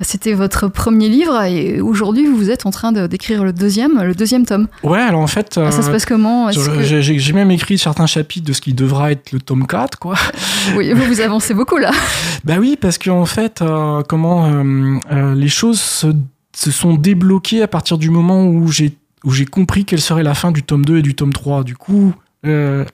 [0.00, 4.14] C'était votre premier livre et aujourd'hui vous êtes en train de- d'écrire le deuxième, le
[4.14, 4.68] deuxième tome.
[4.82, 6.48] Ouais, alors en fait, Ah, ça se euh, passe comment?
[6.50, 10.16] Que- j'ai même écrit certains chapitres de ce qui devra être le tome 4, quoi.
[10.76, 11.90] Oui, vous, vous avancez beaucoup là.
[12.44, 16.08] Bah oui, parce qu'en fait, euh, comment euh, les choses se,
[16.54, 20.34] se sont débloquées à partir du moment où j'ai où j'ai compris quelle serait la
[20.34, 21.64] fin du tome 2 et du tome 3.
[21.64, 22.12] Du coup,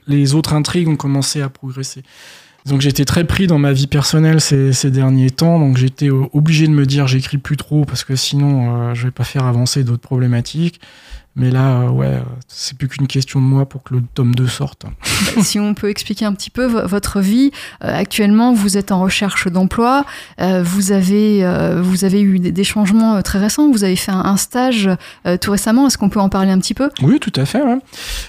[0.07, 2.03] les autres intrigues ont commencé à progresser.
[2.66, 6.66] Donc j'étais très pris dans ma vie personnelle ces, ces derniers temps, donc j'étais obligé
[6.68, 9.83] de me dire j'écris plus trop parce que sinon euh, je vais pas faire avancer
[9.83, 10.81] d'autres problématiques.
[11.35, 14.46] Mais là, euh, ouais, c'est plus qu'une question de moi pour que le tome 2
[14.46, 14.85] sorte.
[15.42, 17.51] si on peut expliquer un petit peu vo- votre vie.
[17.83, 20.05] Euh, actuellement, vous êtes en recherche d'emploi.
[20.42, 21.42] Euh, vous avez
[21.83, 23.72] vous avez eu des, des changements très récents.
[23.72, 24.90] Vous avez fait un, un stage
[25.40, 25.87] tout récemment.
[25.87, 26.90] Est-ce qu'on peut en parler un petit peu?
[27.03, 27.62] Oui, tout à fait.
[27.62, 27.79] ouais.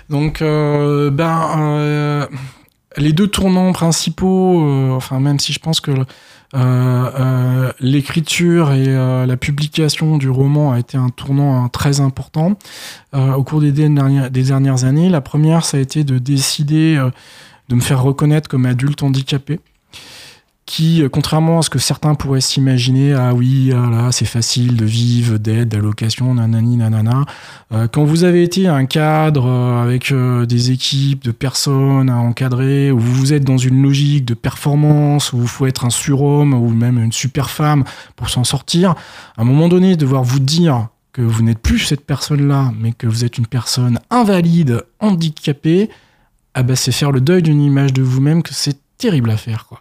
[0.09, 2.27] Donc, ben,
[2.97, 6.05] les deux tournants principaux, euh, enfin, même si je pense que euh,
[6.53, 12.57] euh, l'écriture et la publication du roman a été un tournant hein, très important
[13.13, 15.09] au cours des dernières, années.
[15.09, 17.01] La première, ça a été de décider
[17.69, 19.59] de me faire reconnaître comme adulte handicapé
[20.65, 24.77] qui, euh, contrairement à ce que certains pourraient s'imaginer, ah oui, ah là, c'est facile
[24.77, 27.25] de vivre d'aide, d'allocation, nanani, nanana.
[27.71, 32.91] Euh, quand vous avez été un cadre euh, avec des équipes de personnes à encadrer,
[32.91, 36.69] où vous êtes dans une logique de performance, où il faut être un surhomme ou
[36.69, 37.83] même une super femme
[38.15, 38.91] pour s'en sortir,
[39.37, 43.05] à un moment donné, devoir vous dire que vous n'êtes plus cette personne-là, mais que
[43.05, 45.89] vous êtes une personne invalide, handicapée,
[46.55, 49.65] ah bah, c'est faire le deuil d'une image de vous-même que c'est terrible à faire.
[49.67, 49.79] Quoi.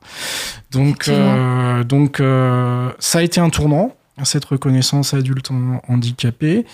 [0.72, 5.50] Donc, euh, donc euh, ça a été un tournant, cette reconnaissance adulte
[5.88, 6.66] handicapé.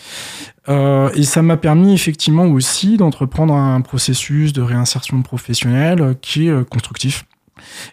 [0.69, 6.69] Euh, et ça m'a permis effectivement aussi d'entreprendre un processus de réinsertion professionnelle qui est
[6.69, 7.25] constructif.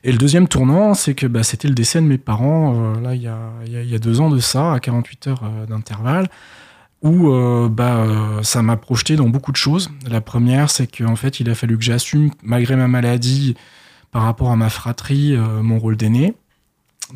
[0.03, 3.21] Et le deuxième tournant, c'est que bah, c'était le décès de mes parents, là, il
[3.21, 3.37] y a,
[3.67, 6.27] y a- y a deux ans de ça, à 48 heures d'intervalle,
[7.01, 9.89] où euh, bah, euh, ça m'a projeté dans beaucoup de choses.
[10.09, 13.55] La première, c'est qu'en fait, il a fallu que j'assume, malgré ma maladie,
[14.15, 16.35] par rapport à ma fratrie, euh, mon rôle d'aîné.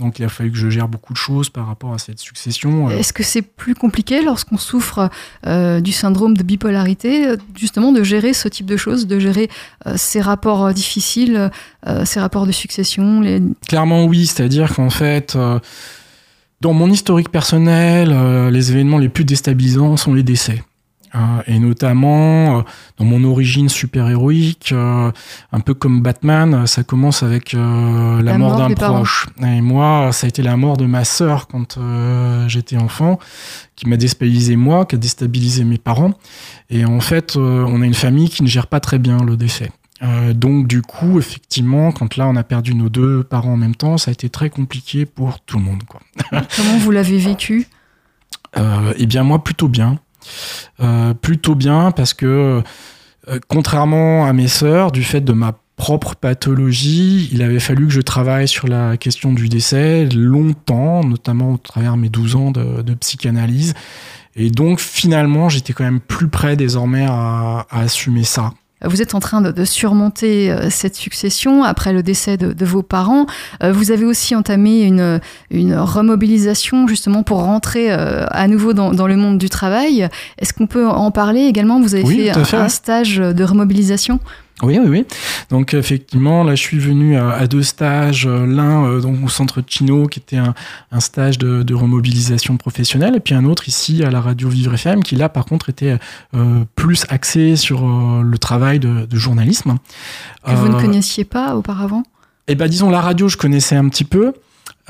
[0.01, 2.89] Donc il a fallu que je gère beaucoup de choses par rapport à cette succession.
[2.89, 5.09] Euh, Est-ce que c'est plus compliqué lorsqu'on souffre
[5.47, 9.49] euh, du syndrome de bipolarité, justement, de gérer ce type de choses, de gérer
[9.87, 11.49] euh, ces rapports difficiles,
[11.87, 13.41] euh, ces rapports de succession les...
[13.65, 15.37] Clairement oui, c'est-à-dire qu'en fait,
[16.59, 18.09] dans mon historique personnel,
[18.51, 20.61] les événements les plus déstabilisants sont les décès.
[21.15, 22.61] Euh, et notamment, euh,
[22.97, 25.11] dans mon origine super-héroïque, euh,
[25.51, 28.95] un peu comme Batman, ça commence avec la, La mort, mort d'un parents.
[28.97, 29.27] proche.
[29.41, 31.79] Et moi, ça a été la mort de ma sœur quand
[32.47, 33.19] j'étais enfant,
[33.75, 36.13] qui m'a déstabilisé moi, qui a déstabilisé mes parents.
[36.69, 39.71] Et en fait, on a une famille qui ne gère pas très bien le décès.
[40.01, 43.75] Euh, donc du coup, effectivement, quand là on a perdu nos deux parents en même
[43.75, 45.83] temps, ça a été très compliqué pour tout le monde.
[45.83, 45.99] Quoi.
[46.55, 47.67] Comment vous l'avez vécu?
[48.97, 49.99] Eh bien moi plutôt bien,
[51.21, 52.63] plutôt bien parce que
[53.29, 57.93] euh, contrairement à mes sœurs, du fait de ma propre pathologie, il avait fallu que
[57.93, 62.93] je travaille sur la question du décès longtemps, notamment au travers mes 12 ans de,
[62.95, 63.73] psychanalyse.
[64.35, 68.53] Et donc finalement, j'étais quand même plus prêt désormais à assumer ça.
[68.85, 72.65] Vous êtes en train de, de surmonter euh, cette succession après le décès de, de
[72.65, 73.25] vos parents.
[73.61, 75.19] Euh, vous avez aussi entamé une,
[75.51, 80.07] une remobilisation justement pour rentrer euh, à nouveau dans, dans le monde du travail.
[80.37, 81.81] Est-ce qu'on peut en parler également?
[81.81, 82.69] Vous avez Oui, fait, un, fait, un ouais.
[82.69, 84.19] stage de remobilisation?
[84.61, 85.05] Oui, oui, oui.
[85.49, 88.25] Donc effectivement, là, je suis venu à, à deux stages.
[88.27, 90.53] euh, L'un euh, donc au centre Chino, qui était un,
[90.91, 94.73] un stage de, de remobilisation professionnelle, et puis un autre ici à la radio Vivre
[94.73, 95.97] FM, qui là, par contre, était
[96.35, 99.77] euh, plus axé sur euh, le travail de, de journalisme.
[100.45, 102.03] Que vous ne connaissiez pas auparavant?
[102.47, 104.33] Eh ben, disons, la radio, je connaissais un petit peu,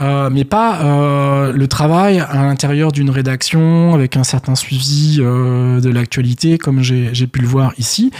[0.01, 5.79] euh, mais pas euh, le travail à l'intérieur d'une rédaction avec un certain suivi euh,
[5.79, 8.11] de l'actualité, comme j'ai pu le voir ici.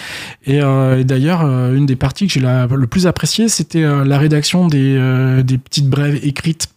[0.46, 5.42] Et, et d'ailleurs, une des parties que j'ai le plus appréciée, c'était la rédaction des,
[5.44, 6.70] des petites brèves écrites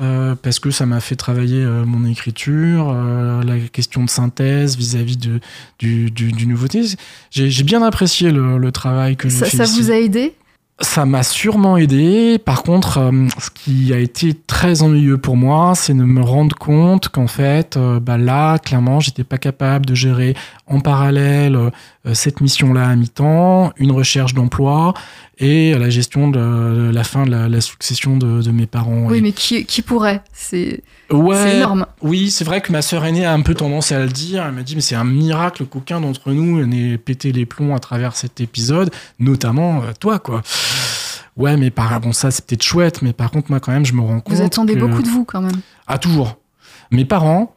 [0.00, 4.76] euh, parce que ça m'a fait travailler euh, mon écriture, euh, la question de synthèse
[4.76, 5.38] vis-à-vis de,
[5.78, 6.82] du, du, nouveauté.
[7.30, 9.80] J'ai j'ai bien apprécié le, le travail que Ça, j'ai fait ça ici.
[9.80, 10.34] vous a aidé?
[10.80, 12.36] Ça m'a sûrement aidé.
[12.44, 16.56] Par contre, euh, ce qui a été très ennuyeux pour moi, c'est de me rendre
[16.56, 20.34] compte qu'en fait, euh, bah là, clairement, j'étais pas capable de gérer
[20.66, 21.70] en parallèle euh,
[22.12, 24.92] cette mission-là à mi-temps, une recherche d'emploi
[25.38, 29.06] et la gestion de, la fin de la, la succession de, de mes parents.
[29.06, 30.22] Oui, Et- mais qui, qui pourrait?
[30.32, 31.86] C'est ouais, énorme.
[32.02, 34.44] oui, c'est vrai que ma sœur aînée a un peu tendance à le dire.
[34.44, 37.78] Elle m'a dit, mais c'est un miracle qu'aucun d'entre nous n'ait pété les plombs à
[37.78, 40.42] travers cet épisode, notamment euh, toi, quoi.
[41.36, 43.92] Ouais, mais par bon, ça c'est peut-être chouette, mais par contre, moi, quand même, je
[43.94, 44.36] me rends compte.
[44.36, 45.60] Vous attendez que- beaucoup de vous quand même.
[45.86, 46.36] Ah, toujours.
[46.90, 47.54] Mes parents,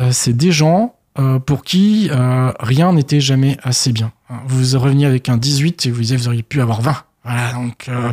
[0.00, 4.12] euh, c'est des gens euh, pour qui euh, rien n'était jamais assez bien.
[4.46, 6.96] Vous reveniez avec un 18 et vous disiez, vous auriez pu avoir 20.
[7.24, 8.12] Voilà, donc, euh,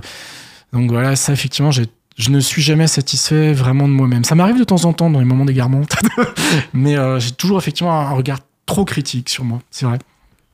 [0.71, 4.23] donc voilà, ça, effectivement, je ne suis jamais satisfait vraiment de moi-même.
[4.23, 5.81] Ça m'arrive de temps en temps dans les moments d'égarement,
[6.73, 9.99] mais j'ai toujours effectivement un regard trop critique sur moi, c'est vrai.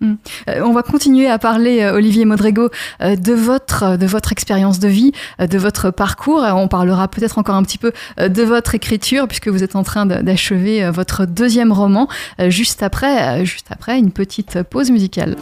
[0.01, 2.69] Euh, on va continuer à parler, euh, Olivier Modrego,
[3.01, 6.41] euh, de votre, de votre expérience de vie, euh, de votre parcours.
[6.55, 9.83] On parlera peut-être encore un petit peu euh, de votre écriture, puisque vous êtes en
[9.83, 12.07] train de- d'achever euh, votre deuxième roman,
[12.39, 15.35] euh, juste après, euh, juste après une petite pause musicale.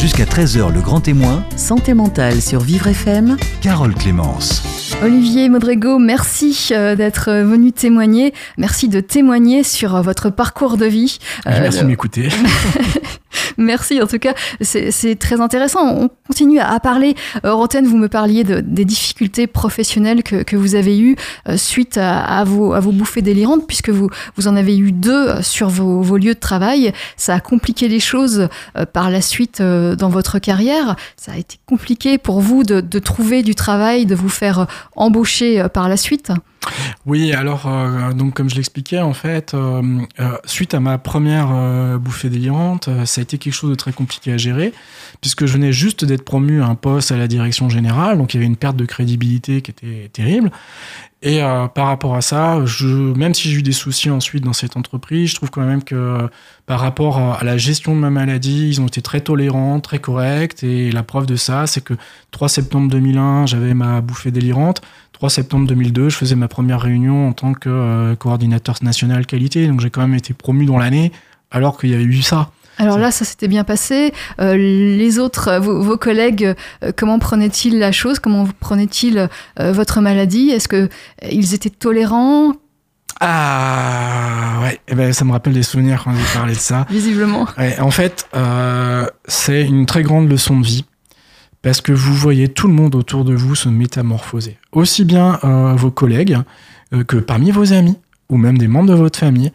[0.00, 3.36] Jusqu'à 13h, le grand témoin, Santé mentale sur Vivre FM.
[3.60, 4.62] Carole Clémence.
[5.04, 8.34] Olivier Modrego, merci d'être venu témoigner.
[8.58, 11.18] Merci de témoigner sur votre parcours de vie.
[11.46, 12.28] Euh, Merci de m'écouter.
[13.58, 15.86] Merci en tout cas, c'est très intéressant.
[15.86, 17.14] On continue à, parler.
[17.44, 21.16] Euh, Roten, vous me parliez de, des difficultés professionnelles que, vous avez eues
[21.48, 24.10] euh, suite à, vos, bouffées délirantes, puisque vous,
[24.46, 26.92] en avez eu deux euh, sur vos, lieux de travail.
[27.16, 30.96] Ça a compliqué les choses euh, par la suite euh, dans votre carrière.
[31.16, 34.66] Ça a été compliqué pour vous de, trouver du travail, de vous faire
[34.96, 36.32] embaucher par la suite.
[37.06, 39.82] Oui, alors, euh, donc comme je l'expliquais, en fait, euh,
[40.20, 41.48] euh, suite à ma première
[41.98, 44.72] bouffée délirante, ça a été quelque chose de très compliqué à gérer,
[45.20, 48.36] puisque je venais juste d'être promu à un poste à la direction générale, donc il
[48.36, 50.50] y avait une perte de crédibilité qui était terrible.
[51.22, 51.40] Et
[51.74, 52.58] par rapport à ça,
[53.14, 56.30] même si j'ai eu des soucis ensuite dans cette entreprise, je trouve quand même que
[56.64, 60.64] par rapport à la gestion de ma maladie, ils ont été très tolérants, très corrects.
[60.64, 61.92] Et la preuve de ça, c'est que
[62.30, 64.80] 3 septembre 2001, j'avais ma bouffée délirante.
[65.20, 69.66] 3 septembre 2002, je faisais ma première réunion en tant que euh, coordinateur national qualité.
[69.66, 71.12] Donc j'ai quand même été promu dans l'année
[71.50, 72.48] alors qu'il y avait eu ça.
[72.78, 74.14] Alors là, ça s'était bien passé.
[74.40, 78.18] Euh, les autres, euh, vos, vos collègues, euh, comment prenaient-ils la chose?
[78.18, 79.28] Comment prenaient-ils
[79.58, 80.48] euh, votre maladie?
[80.48, 80.88] Est-ce que
[81.30, 82.54] ils étaient tolérants?
[83.20, 86.86] Ah ouais, eh ben, ça me rappelle des souvenirs quand j'ai parlé de ça.
[86.90, 87.46] Visiblement.
[87.58, 88.26] Ouais, en fait,
[89.26, 90.86] c'est une très grande leçon de vie
[91.62, 94.58] parce que vous voyez tout le monde autour de vous se métamorphoser.
[94.72, 96.38] Aussi bien euh, vos collègues
[96.94, 99.52] euh, que parmi vos amis ou même des membres de votre famille.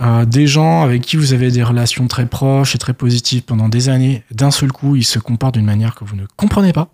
[0.00, 3.68] Euh, des gens avec qui vous avez des relations très proches et très positives pendant
[3.68, 6.88] des années, d'un seul coup, ils se comportent d'une manière que vous ne comprenez pas.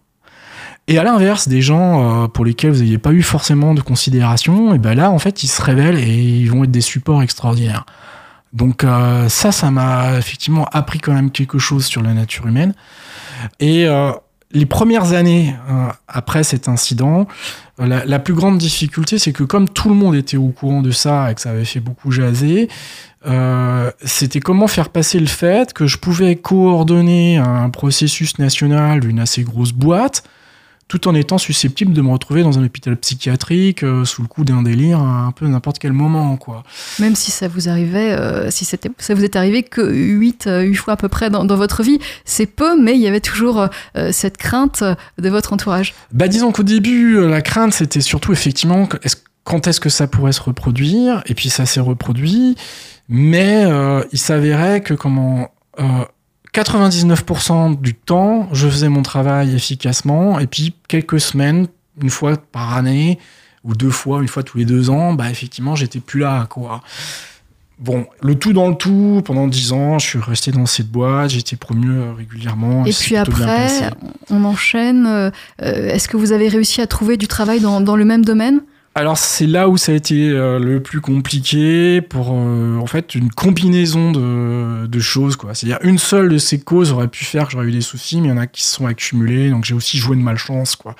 [0.89, 4.79] Et à l'inverse, des gens pour lesquels vous n'aviez pas eu forcément de considération, et
[4.79, 7.85] ben là, en fait, ils se révèlent et ils vont être des supports extraordinaires.
[8.53, 8.87] Donc
[9.29, 12.75] ça, ça m'a effectivement appris quand même quelque chose sur la nature humaine.
[13.61, 13.87] Et
[14.55, 17.27] les premières années euh, après cet incident,
[17.81, 20.93] euh, la, plus grande difficulté, c'est que comme tout le monde était au courant de
[20.93, 22.69] ça et que ça avait fait beaucoup jaser,
[23.27, 29.19] euh, c'était comment faire passer le fait que je pouvais coordonner un processus national d'une
[29.19, 30.23] assez grosse boîte,
[30.89, 34.45] tout en étant susceptible de me retrouver dans un hôpital psychiatrique euh, sous le coup
[34.45, 36.63] d'un délire à un peu n'importe quel moment quoi.
[36.99, 40.75] Même si ça vous arrivait, euh, si c'était, ça vous est arrivé que 8, 8
[40.75, 43.69] fois à peu près dans, dans votre vie, c'est peu, mais il y avait toujours
[43.97, 44.83] euh, cette crainte
[45.19, 45.95] de votre entourage.
[46.13, 50.07] Bah disons qu'au début, euh, la crainte c'était surtout effectivement est-ce, quand est-ce que ça
[50.07, 52.57] pourrait se reproduire, et puis ça s'est reproduit,
[53.09, 55.51] mais euh, il s'avérait que comment
[56.55, 61.67] 99% du temps, je faisais mon travail efficacement, et puis quelques semaines,
[62.01, 63.19] une fois par année,
[63.65, 66.83] ou deux fois, une fois tous les deux ans, bah effectivement, j'étais plus là, quoi.
[67.81, 71.31] Bon, le tout dans le tout, pendant dix ans, je suis resté dans cette boîte,
[71.31, 72.87] j'ai été promu euh, régulièrement.
[72.87, 73.91] Et, et puis après,
[74.31, 75.07] on enchaîne.
[75.07, 78.61] Euh, Est-ce que vous avez réussi à trouver du travail dans, dans le même domaine?
[78.97, 83.17] Alors c'est là où ça a été euh, le plus compliqué pour euh, en fait
[83.17, 85.55] une combinaison de, choses quoi.
[85.55, 88.29] C'est-à-dire une seule de ces causes aurait pu faire que j'aurais eu des soucis, mais
[88.29, 90.95] il y en a qui se sont accumulés, donc j'ai aussi joué de malchance quoi.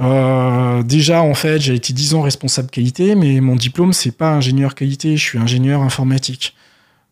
[0.00, 4.32] Euh, déjà en fait j'ai été 10 ans responsable qualité, mais mon diplôme c'est pas
[4.32, 6.56] ingénieur qualité, je suis ingénieur informatique.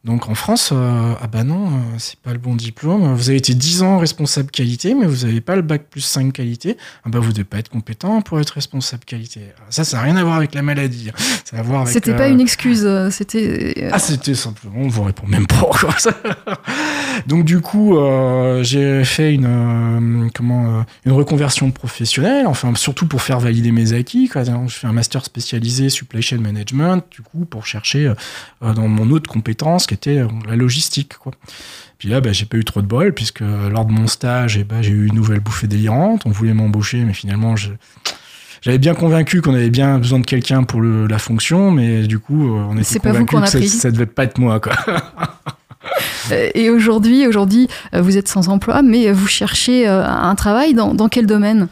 [0.03, 3.13] Donc en France, euh, ah bah non, euh, c'est pas le bon diplôme.
[3.13, 6.33] Vous avez été 10 ans responsable qualité, mais vous n'avez pas le bac plus 5
[6.33, 6.79] qualité.
[7.05, 9.43] Ah bah vous devez pas être compétent pour être responsable qualité.
[9.69, 11.11] Ça, ça n'a rien à voir avec la maladie.
[11.45, 11.93] Ça a à voir avec.
[11.93, 13.91] C'était pas euh, une excuse, c'était.
[13.93, 15.69] Ah, c'était simplement, on vous répond même pas.
[15.79, 15.95] Quoi.
[17.27, 17.99] Donc du coup,
[18.63, 24.31] j'ai fait une comment une reconversion professionnelle, enfin surtout pour faire valider mes acquis.
[24.31, 24.45] Quoi.
[24.45, 28.11] Je fais un master spécialisé supply chain management, du coup pour chercher
[28.63, 31.15] dans mon autre compétence qui était euh, la logistique.
[31.19, 31.33] Quoi.
[31.99, 34.65] Puis là, bah, j'ai pas eu trop de bol puisque lors de mon stage, eh
[34.65, 36.23] ben, j'ai eu une nouvelle bouffée délirante.
[36.27, 37.71] On voulait m'embaucher, mais finalement, je
[38.63, 42.19] j'avais bien convaincu qu'on avait bien besoin de quelqu'un pour le- la fonction, mais du
[42.19, 42.85] coup, euh, on était
[43.17, 44.61] convaincu que ça, ça devait pas être moi.
[44.61, 44.75] Quoi.
[46.33, 50.75] Euh, Et aujourd'hui, aujourd'hui, euh, vous êtes sans emploi, mais vous cherchez euh, un travail
[50.75, 51.69] dans, dans quel domaine?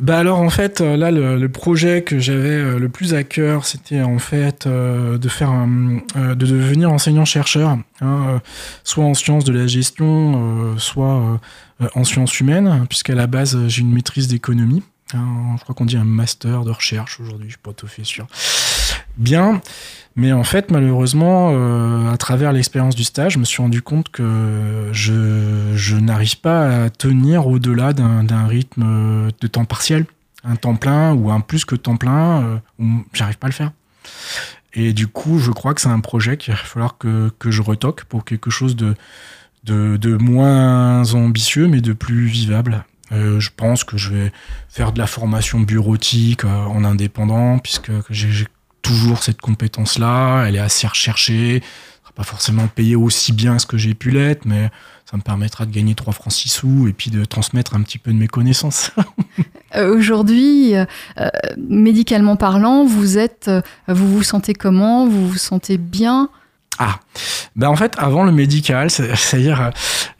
[0.00, 4.18] Bah alors en fait là le, projet que j'avais le plus à cœur c'était en
[4.18, 8.40] fait de faire de devenir enseignant chercheur hein,
[8.84, 11.38] soit en sciences de la gestion soit
[11.94, 14.82] en sciences humaines puisqu'à la base j'ai une maîtrise d'économie
[15.14, 18.04] hein, je crois qu'on dit un master de recherche aujourd'hui je suis pas tout fait
[18.04, 18.26] sûr
[19.16, 19.60] bien
[20.14, 24.10] mais en fait malheureusement euh, à travers l'expérience du stage je me suis rendu compte
[24.10, 30.06] que je, n'arrive pas à tenir au-delà d'un rythme de temps partiel
[30.44, 33.72] un temps plein ou un plus que temps plein euh, j'arrive pas à le faire.
[34.74, 38.04] Et du coup je crois que c'est un projet qu'il va falloir que, je retoque
[38.04, 42.84] pour quelque chose de, moins ambitieux mais de plus vivable.
[43.12, 44.32] Euh, je pense que je vais
[44.70, 48.46] faire de la formation bureautique euh, en indépendant puisque que j'ai j'ai
[48.82, 51.62] toujours cette compétence là elle est assez recherchée.
[52.02, 54.70] Sera pas forcément payé aussi bien ce que j'ai pu l'être mais
[55.12, 57.98] ça me permettra de gagner 3 francs 6 sous et puis de transmettre un petit
[57.98, 58.90] peu de mes connaissances.
[59.74, 60.84] Euh, Aujourd'hui, euh,
[61.18, 63.50] euh, médicalement parlant, vous êtes,
[63.88, 65.06] vous vous sentez comment?
[65.06, 66.28] Vous vous sentez bien?
[66.78, 67.00] Ah,
[67.56, 69.70] ben en fait, avant le médical, c'est- c'est-à-dire,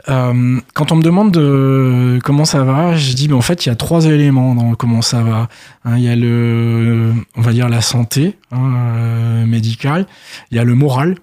[0.09, 3.69] euh, quand on me demande de comment ça va, je dis, ben en fait, il
[3.69, 5.49] y a trois éléments dans comment ça va.
[5.85, 10.07] Hein, Il y a le, on va dire la santé hein, euh, médicale,
[10.51, 11.17] il y a le moral,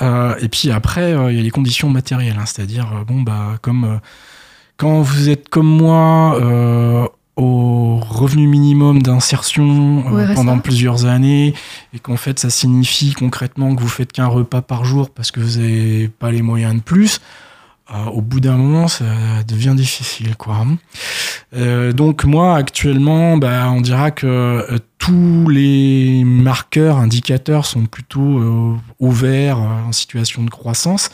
[0.00, 2.36] euh, et puis après, euh, il y a les conditions matérielles.
[2.38, 3.96] hein, c'est-à-dire, euh, bon, bah, comme euh,
[4.76, 6.38] quand vous êtes comme moi.
[6.40, 11.54] euh, au revenu minimum d'insertion euh, pendant plusieurs années
[11.94, 15.40] et qu'en fait ça signifie concrètement que vous faites qu'un repas par jour parce que
[15.40, 17.20] vous n'avez pas les moyens de plus,
[17.94, 19.04] euh, au bout d'un moment ça
[19.48, 20.66] devient difficile quoi.
[21.54, 28.76] Euh, donc moi actuellement bah, on dira que tous les marqueurs, indicateurs sont plutôt euh,
[29.00, 31.10] en situation de croissance.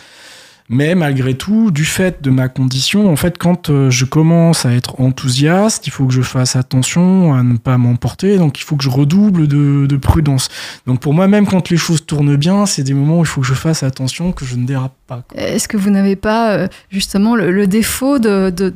[0.71, 4.73] Mais malgré tout, du fait de ma condition, en fait, quand euh, je commence à
[4.73, 8.77] être enthousiaste, il faut que je fasse attention à ne pas m'emporter, donc il faut
[8.77, 10.51] que je redouble de, de prudence.
[10.87, 13.41] Donc pour moi, même quand les choses tournent bien, c'est des moments où il faut
[13.41, 15.25] que je fasse attention, que je ne dérape pas.
[15.35, 18.73] Est-ce que vous n'avez pas euh, justement le, défaut de, de,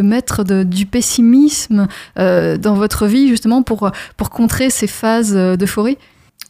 [0.00, 1.86] mettre du pessimisme
[2.18, 5.98] euh, dans votre vie justement pour, pour contrer ces phases d'euphorie?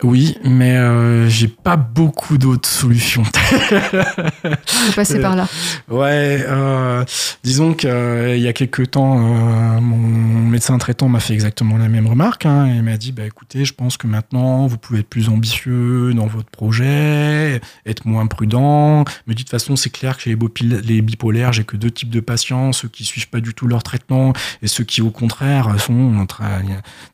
[0.02, 3.22] Oui, mais euh, j'ai pas beaucoup d'autres solutions.
[3.52, 5.48] Euh, par là.
[5.88, 7.04] Ouais, euh,
[7.42, 12.06] disons qu'il y a quelques temps, euh, mon médecin traitant m'a fait exactement la même
[12.06, 12.46] remarque.
[12.46, 15.28] Hein, et il m'a dit, bah écoutez, je pense que maintenant vous pouvez être plus
[15.28, 19.04] ambitieux dans votre projet, être moins prudent.
[19.26, 22.10] Dit de toute façon, c'est clair que chez les, les bipolaires, j'ai que deux types
[22.10, 25.68] de patients, ceux qui suivent pas du tout leur traitement et ceux qui au contraire
[25.80, 26.62] sont très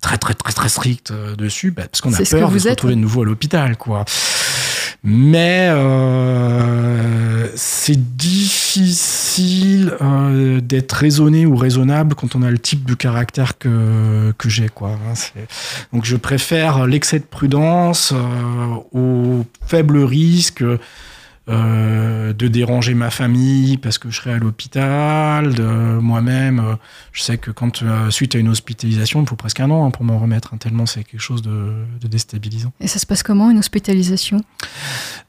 [0.00, 2.54] très très très, très stricts euh, dessus, bah, parce qu'on a C'est ce peur que
[2.54, 2.68] vous.
[2.70, 4.04] Retrouver de nouveau à l'hôpital, quoi.
[5.02, 12.92] Mais euh, c'est difficile euh, d'être raisonné ou raisonnable quand on a le type de
[12.94, 14.68] caractère que, que j'ai.
[14.68, 14.90] Quoi.
[14.90, 15.14] hein,
[15.94, 18.18] Donc je préfère l'excès de prudence euh,
[18.92, 20.62] au faible risque
[21.48, 26.60] euh, de déranger ma famille parce que je serai à l'hôpital, de moi-même.
[26.60, 26.74] euh,
[27.12, 29.90] je sais que quand euh, suite à une hospitalisation, il faut presque un an hein,
[29.90, 32.72] pour m'en remettre, hein, tellement c'est quelque chose de, de déstabilisant.
[32.78, 34.42] Et ça se passe comment une hospitalisation?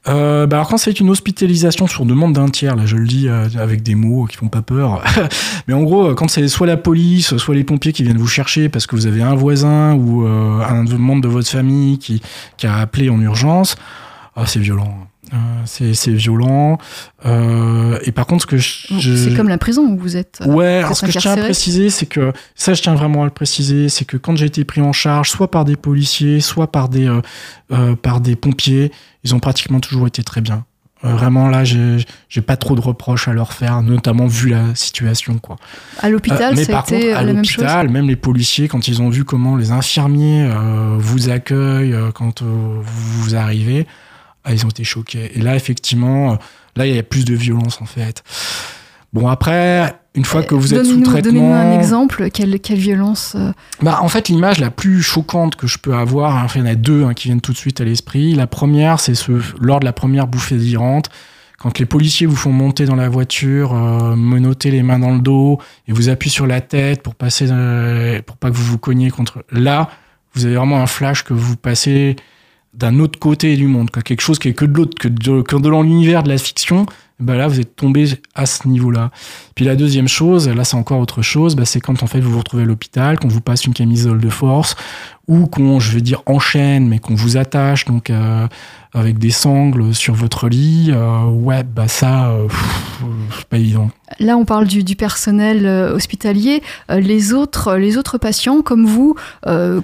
[0.04, 3.82] Bah alors quand c'est une hospitalisation sur demande d'un tiers, là je le dis avec
[3.82, 5.02] des mots qui font pas peur,
[5.68, 8.68] mais en gros quand c'est soit la police, soit les pompiers qui viennent vous chercher
[8.68, 12.20] parce que vous avez un voisin ou un membre de votre famille qui,
[12.56, 13.76] qui a appelé en urgence,
[14.34, 15.06] ah, c'est violent.
[15.32, 16.76] Euh, c'est violent.
[17.24, 19.16] Euh, et par contre ce que je...
[19.16, 20.40] C'est comme la prison où vous êtes.
[20.42, 23.22] euh, Ouais, alors ce que je tiens à préciser, c'est que ça, je tiens vraiment
[23.22, 26.40] à le préciser, c'est que quand j'ai été pris en charge, soit par des policiers,
[26.40, 27.10] soit par des
[28.02, 28.92] par des pompiers,
[29.24, 30.64] ils ont pratiquement toujours été très bien.
[31.04, 35.38] Euh, vraiment là, j'ai pas trop de reproches à leur faire, notamment vu la situation,
[35.38, 35.56] quoi.
[35.98, 39.02] À l'hôpital, Euh, par contre, à la même chose l'hôpital, même les policiers, quand ils
[39.02, 43.86] ont vu comment les infirmiers euh, vous accueillent quand vous arrivez,
[44.44, 45.32] ah, ils ont été choqués.
[45.34, 46.38] Et là, effectivement,
[46.76, 48.22] là, il y a plus de violence en fait.
[49.12, 51.32] Bon, après, une fois que vous êtes sous traitement.
[51.32, 55.66] Donnez-nous un exemple, quelle, quelle violence euh bah, En fait, l'image la plus choquante que
[55.66, 57.80] je peux avoir, hein, il y en a deux hein, qui viennent tout de suite
[57.80, 58.34] à l'esprit.
[58.34, 61.10] La première, c'est ce, lors de la première bouffée délirante,
[61.58, 65.20] quand les policiers vous font monter dans la voiture, euh, menotter les mains dans le
[65.20, 68.78] dos et vous appuient sur la tête pour passer, euh, pour pas que vous vous
[68.78, 69.44] cogniez contre.
[69.52, 69.88] Là,
[70.34, 72.16] vous avez vraiment un flash que vous passez
[72.72, 74.02] d'un autre côté du monde, quoi.
[74.02, 76.86] quelque chose qui est que de l'autre, que de, que de l'univers de la fiction,
[77.22, 79.10] bah là vous êtes tombé à ce niveau-là.
[79.54, 82.32] Puis la deuxième chose, là c'est encore autre chose, bah c'est quand en fait vous
[82.32, 84.76] vous retrouvez à l'hôpital, qu'on vous passe une camisole de force
[85.28, 88.46] ou qu'on, je vais dire, enchaîne, mais qu'on vous attache donc euh,
[88.92, 90.90] avec des sangles sur votre lit.
[90.90, 92.48] Euh, ouais, bah ça, euh,
[93.36, 93.90] c'est pas évident.
[94.18, 96.62] Là, on parle du, du personnel hospitalier.
[96.90, 99.14] Les autres, les autres patients, comme vous,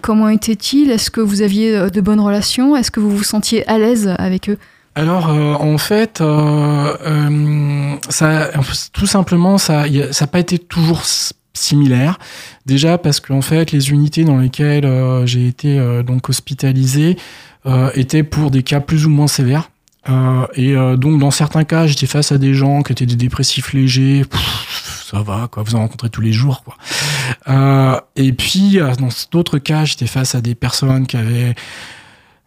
[0.02, 0.90] comment étaient-ils?
[0.90, 2.76] Est-ce que vous aviez de bonnes relations?
[2.76, 4.58] Est-ce que vous vous sentiez à l'aise avec eux?
[4.98, 6.22] Alors en fait,
[8.08, 8.50] ça,
[8.92, 11.04] tout simplement, ça n'a pas été toujours
[11.58, 12.18] similaire.
[12.66, 17.16] Déjà parce qu'en fait, les unités dans lesquelles euh, j'ai été euh, donc hospitalisé
[17.66, 19.70] euh, étaient pour des cas plus ou moins sévères.
[20.54, 24.24] et donc dans certains cas, j'étais face à des gens qui étaient des dépressifs légers.
[25.10, 25.62] ça va, quoi.
[25.62, 28.06] Vous en rencontrez tous les jours, quoi.
[28.16, 31.54] et puis dans d'autres cas, j'étais face à des personnes qui avaient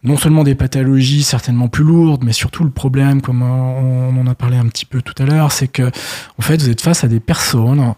[0.04, 4.34] non seulement des pathologies certainement plus lourdes, mais surtout le problème, comme on en a
[4.34, 5.90] parlé un petit peu tout à l'heure, c'est que
[6.38, 7.94] en fait vous êtes face à des personnes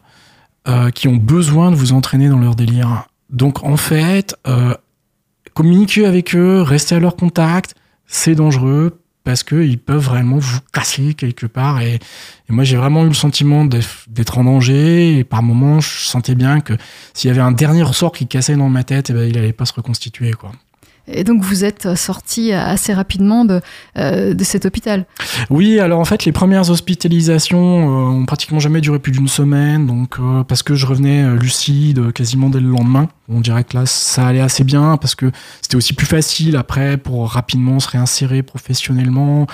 [0.69, 3.07] euh, qui ont besoin de vous entraîner dans leur délire.
[3.31, 4.75] Donc en fait, euh,
[5.55, 7.75] communiquer avec eux, rester à leur contact,
[8.07, 11.81] c'est dangereux parce qu'ils peuvent vraiment vous casser quelque part.
[11.81, 11.99] Et,
[12.51, 15.19] moi, j'ai vraiment eu le sentiment d'être en danger.
[15.19, 16.75] Et par moments, je sentais bien que
[17.15, 19.55] s'il y avait un dernier ressort qui cassait dans ma tête, eh ben, il allait
[19.55, 20.33] pas se reconstituer.
[20.33, 20.53] quoi.
[21.07, 23.61] Et donc vous êtes sorti assez rapidement de,
[23.99, 25.05] euh, de cet hôpital.
[25.51, 29.87] Oui, alors en fait les premières hospitalisations euh, ont pratiquement jamais duré plus d'une semaine,
[29.87, 33.09] donc euh, parce que je revenais lucide quasiment dès le lendemain.
[33.29, 35.31] On dirait que là ça allait assez bien parce que
[35.61, 39.47] c'était aussi plus facile après pour rapidement se réinsérer professionnellement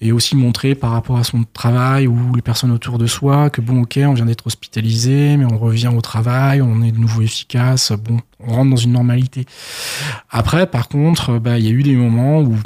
[0.00, 3.60] et aussi montrer par rapport à son travail ou les personnes autour de soi que
[3.60, 7.22] bon ok on vient d'être hospitalisé mais on revient au travail on est de nouveau
[7.22, 9.46] efficace bon on rentre dans une normalité.
[10.30, 12.56] Après par contre bah, il y a eu des moments où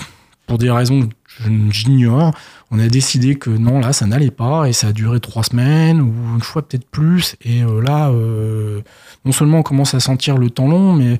[0.46, 2.32] pour des raisons que j'ignore
[2.70, 6.00] on a décidé que non là ça n'allait pas et ça a duré trois semaines
[6.00, 8.80] ou une fois peut-être plus et euh, là euh,
[9.24, 11.18] non seulement on commence à sentir le temps long mais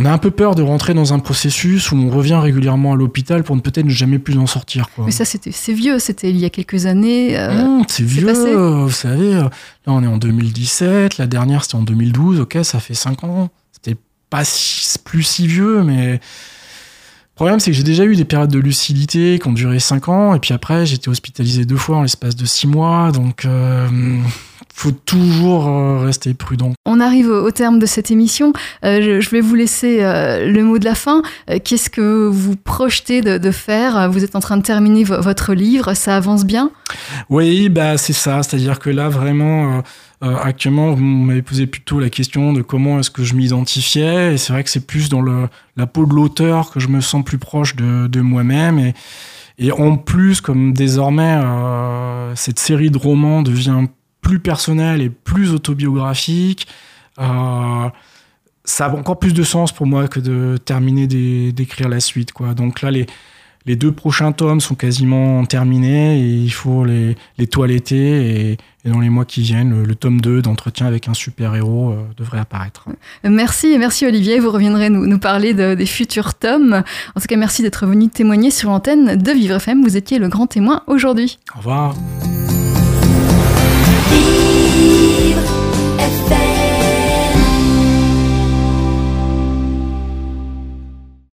[0.00, 2.96] on a un peu peur de rentrer dans un processus où on revient régulièrement à
[2.96, 4.88] l'hôpital pour ne peut-être ne jamais plus en sortir.
[5.04, 7.36] Mais ça, c'était, c'est vieux, c'était il y a quelques années.
[7.36, 9.34] Euh, c'est vieux, vous savez.
[9.34, 9.50] Euh, là,
[9.88, 12.38] on est en 2017, la dernière, c'était en 2012.
[12.38, 13.50] Ok, ça fait 5 ans.
[13.72, 13.96] C'était
[14.30, 14.44] pas
[15.04, 16.12] plus si vieux, mais.
[16.12, 20.08] Le problème, c'est que j'ai déjà eu des périodes de lucidité qui ont duré 5
[20.08, 23.44] ans, et puis après, j'étais hospitalisé deux fois en l'espace de 6 mois, donc.
[23.44, 23.88] Euh,
[24.78, 26.72] faut toujours euh, rester prudent.
[26.86, 28.52] On arrive au terme de cette émission.
[28.84, 31.22] Euh, je vais vous laisser euh, le mot de la fin.
[31.64, 34.08] Qu'est-ce que vous projetez de, faire?
[34.10, 35.94] Vous êtes en train de terminer votre livre.
[35.94, 36.70] Ça avance bien?
[37.28, 38.42] Oui, bah c'est ça.
[38.42, 39.82] C'est-à-dire que là, vraiment.
[40.20, 44.52] actuellement, vous m'avez posé plutôt la question de comment est-ce que je m'identifiais, et c'est
[44.52, 47.38] vrai que c'est plus dans le, la peau de l'auteur que je me sens plus
[47.38, 48.78] proche de, de moi-même.
[48.78, 48.94] Et,
[49.58, 51.40] et en plus, comme désormais
[52.36, 53.86] cette série de romans devient
[54.20, 56.66] plus personnel et plus autobiographique.
[57.18, 57.88] Euh,
[58.64, 62.32] ça a encore plus de sens pour moi que de terminer d'écrire la suite.
[62.32, 62.54] Quoi.
[62.54, 63.06] Donc là, les,
[63.66, 68.50] les deux prochains tomes sont quasiment terminés et il faut les, les toiletter.
[68.50, 72.38] Et, dans les mois qui viennent, le, tome 2 d'entretien avec un super-héros euh, devrait
[72.38, 72.88] apparaître.
[73.22, 74.38] Merci, merci Olivier.
[74.40, 76.82] Vous reviendrez nous, nous parler des futurs tomes.
[77.14, 79.82] En tout cas, merci d'être venu témoigner sur l'antenne de Vivre FM.
[79.82, 81.38] Vous étiez le grand témoin aujourd'hui.
[81.54, 81.94] Au revoir.
[84.78, 86.37] Vivre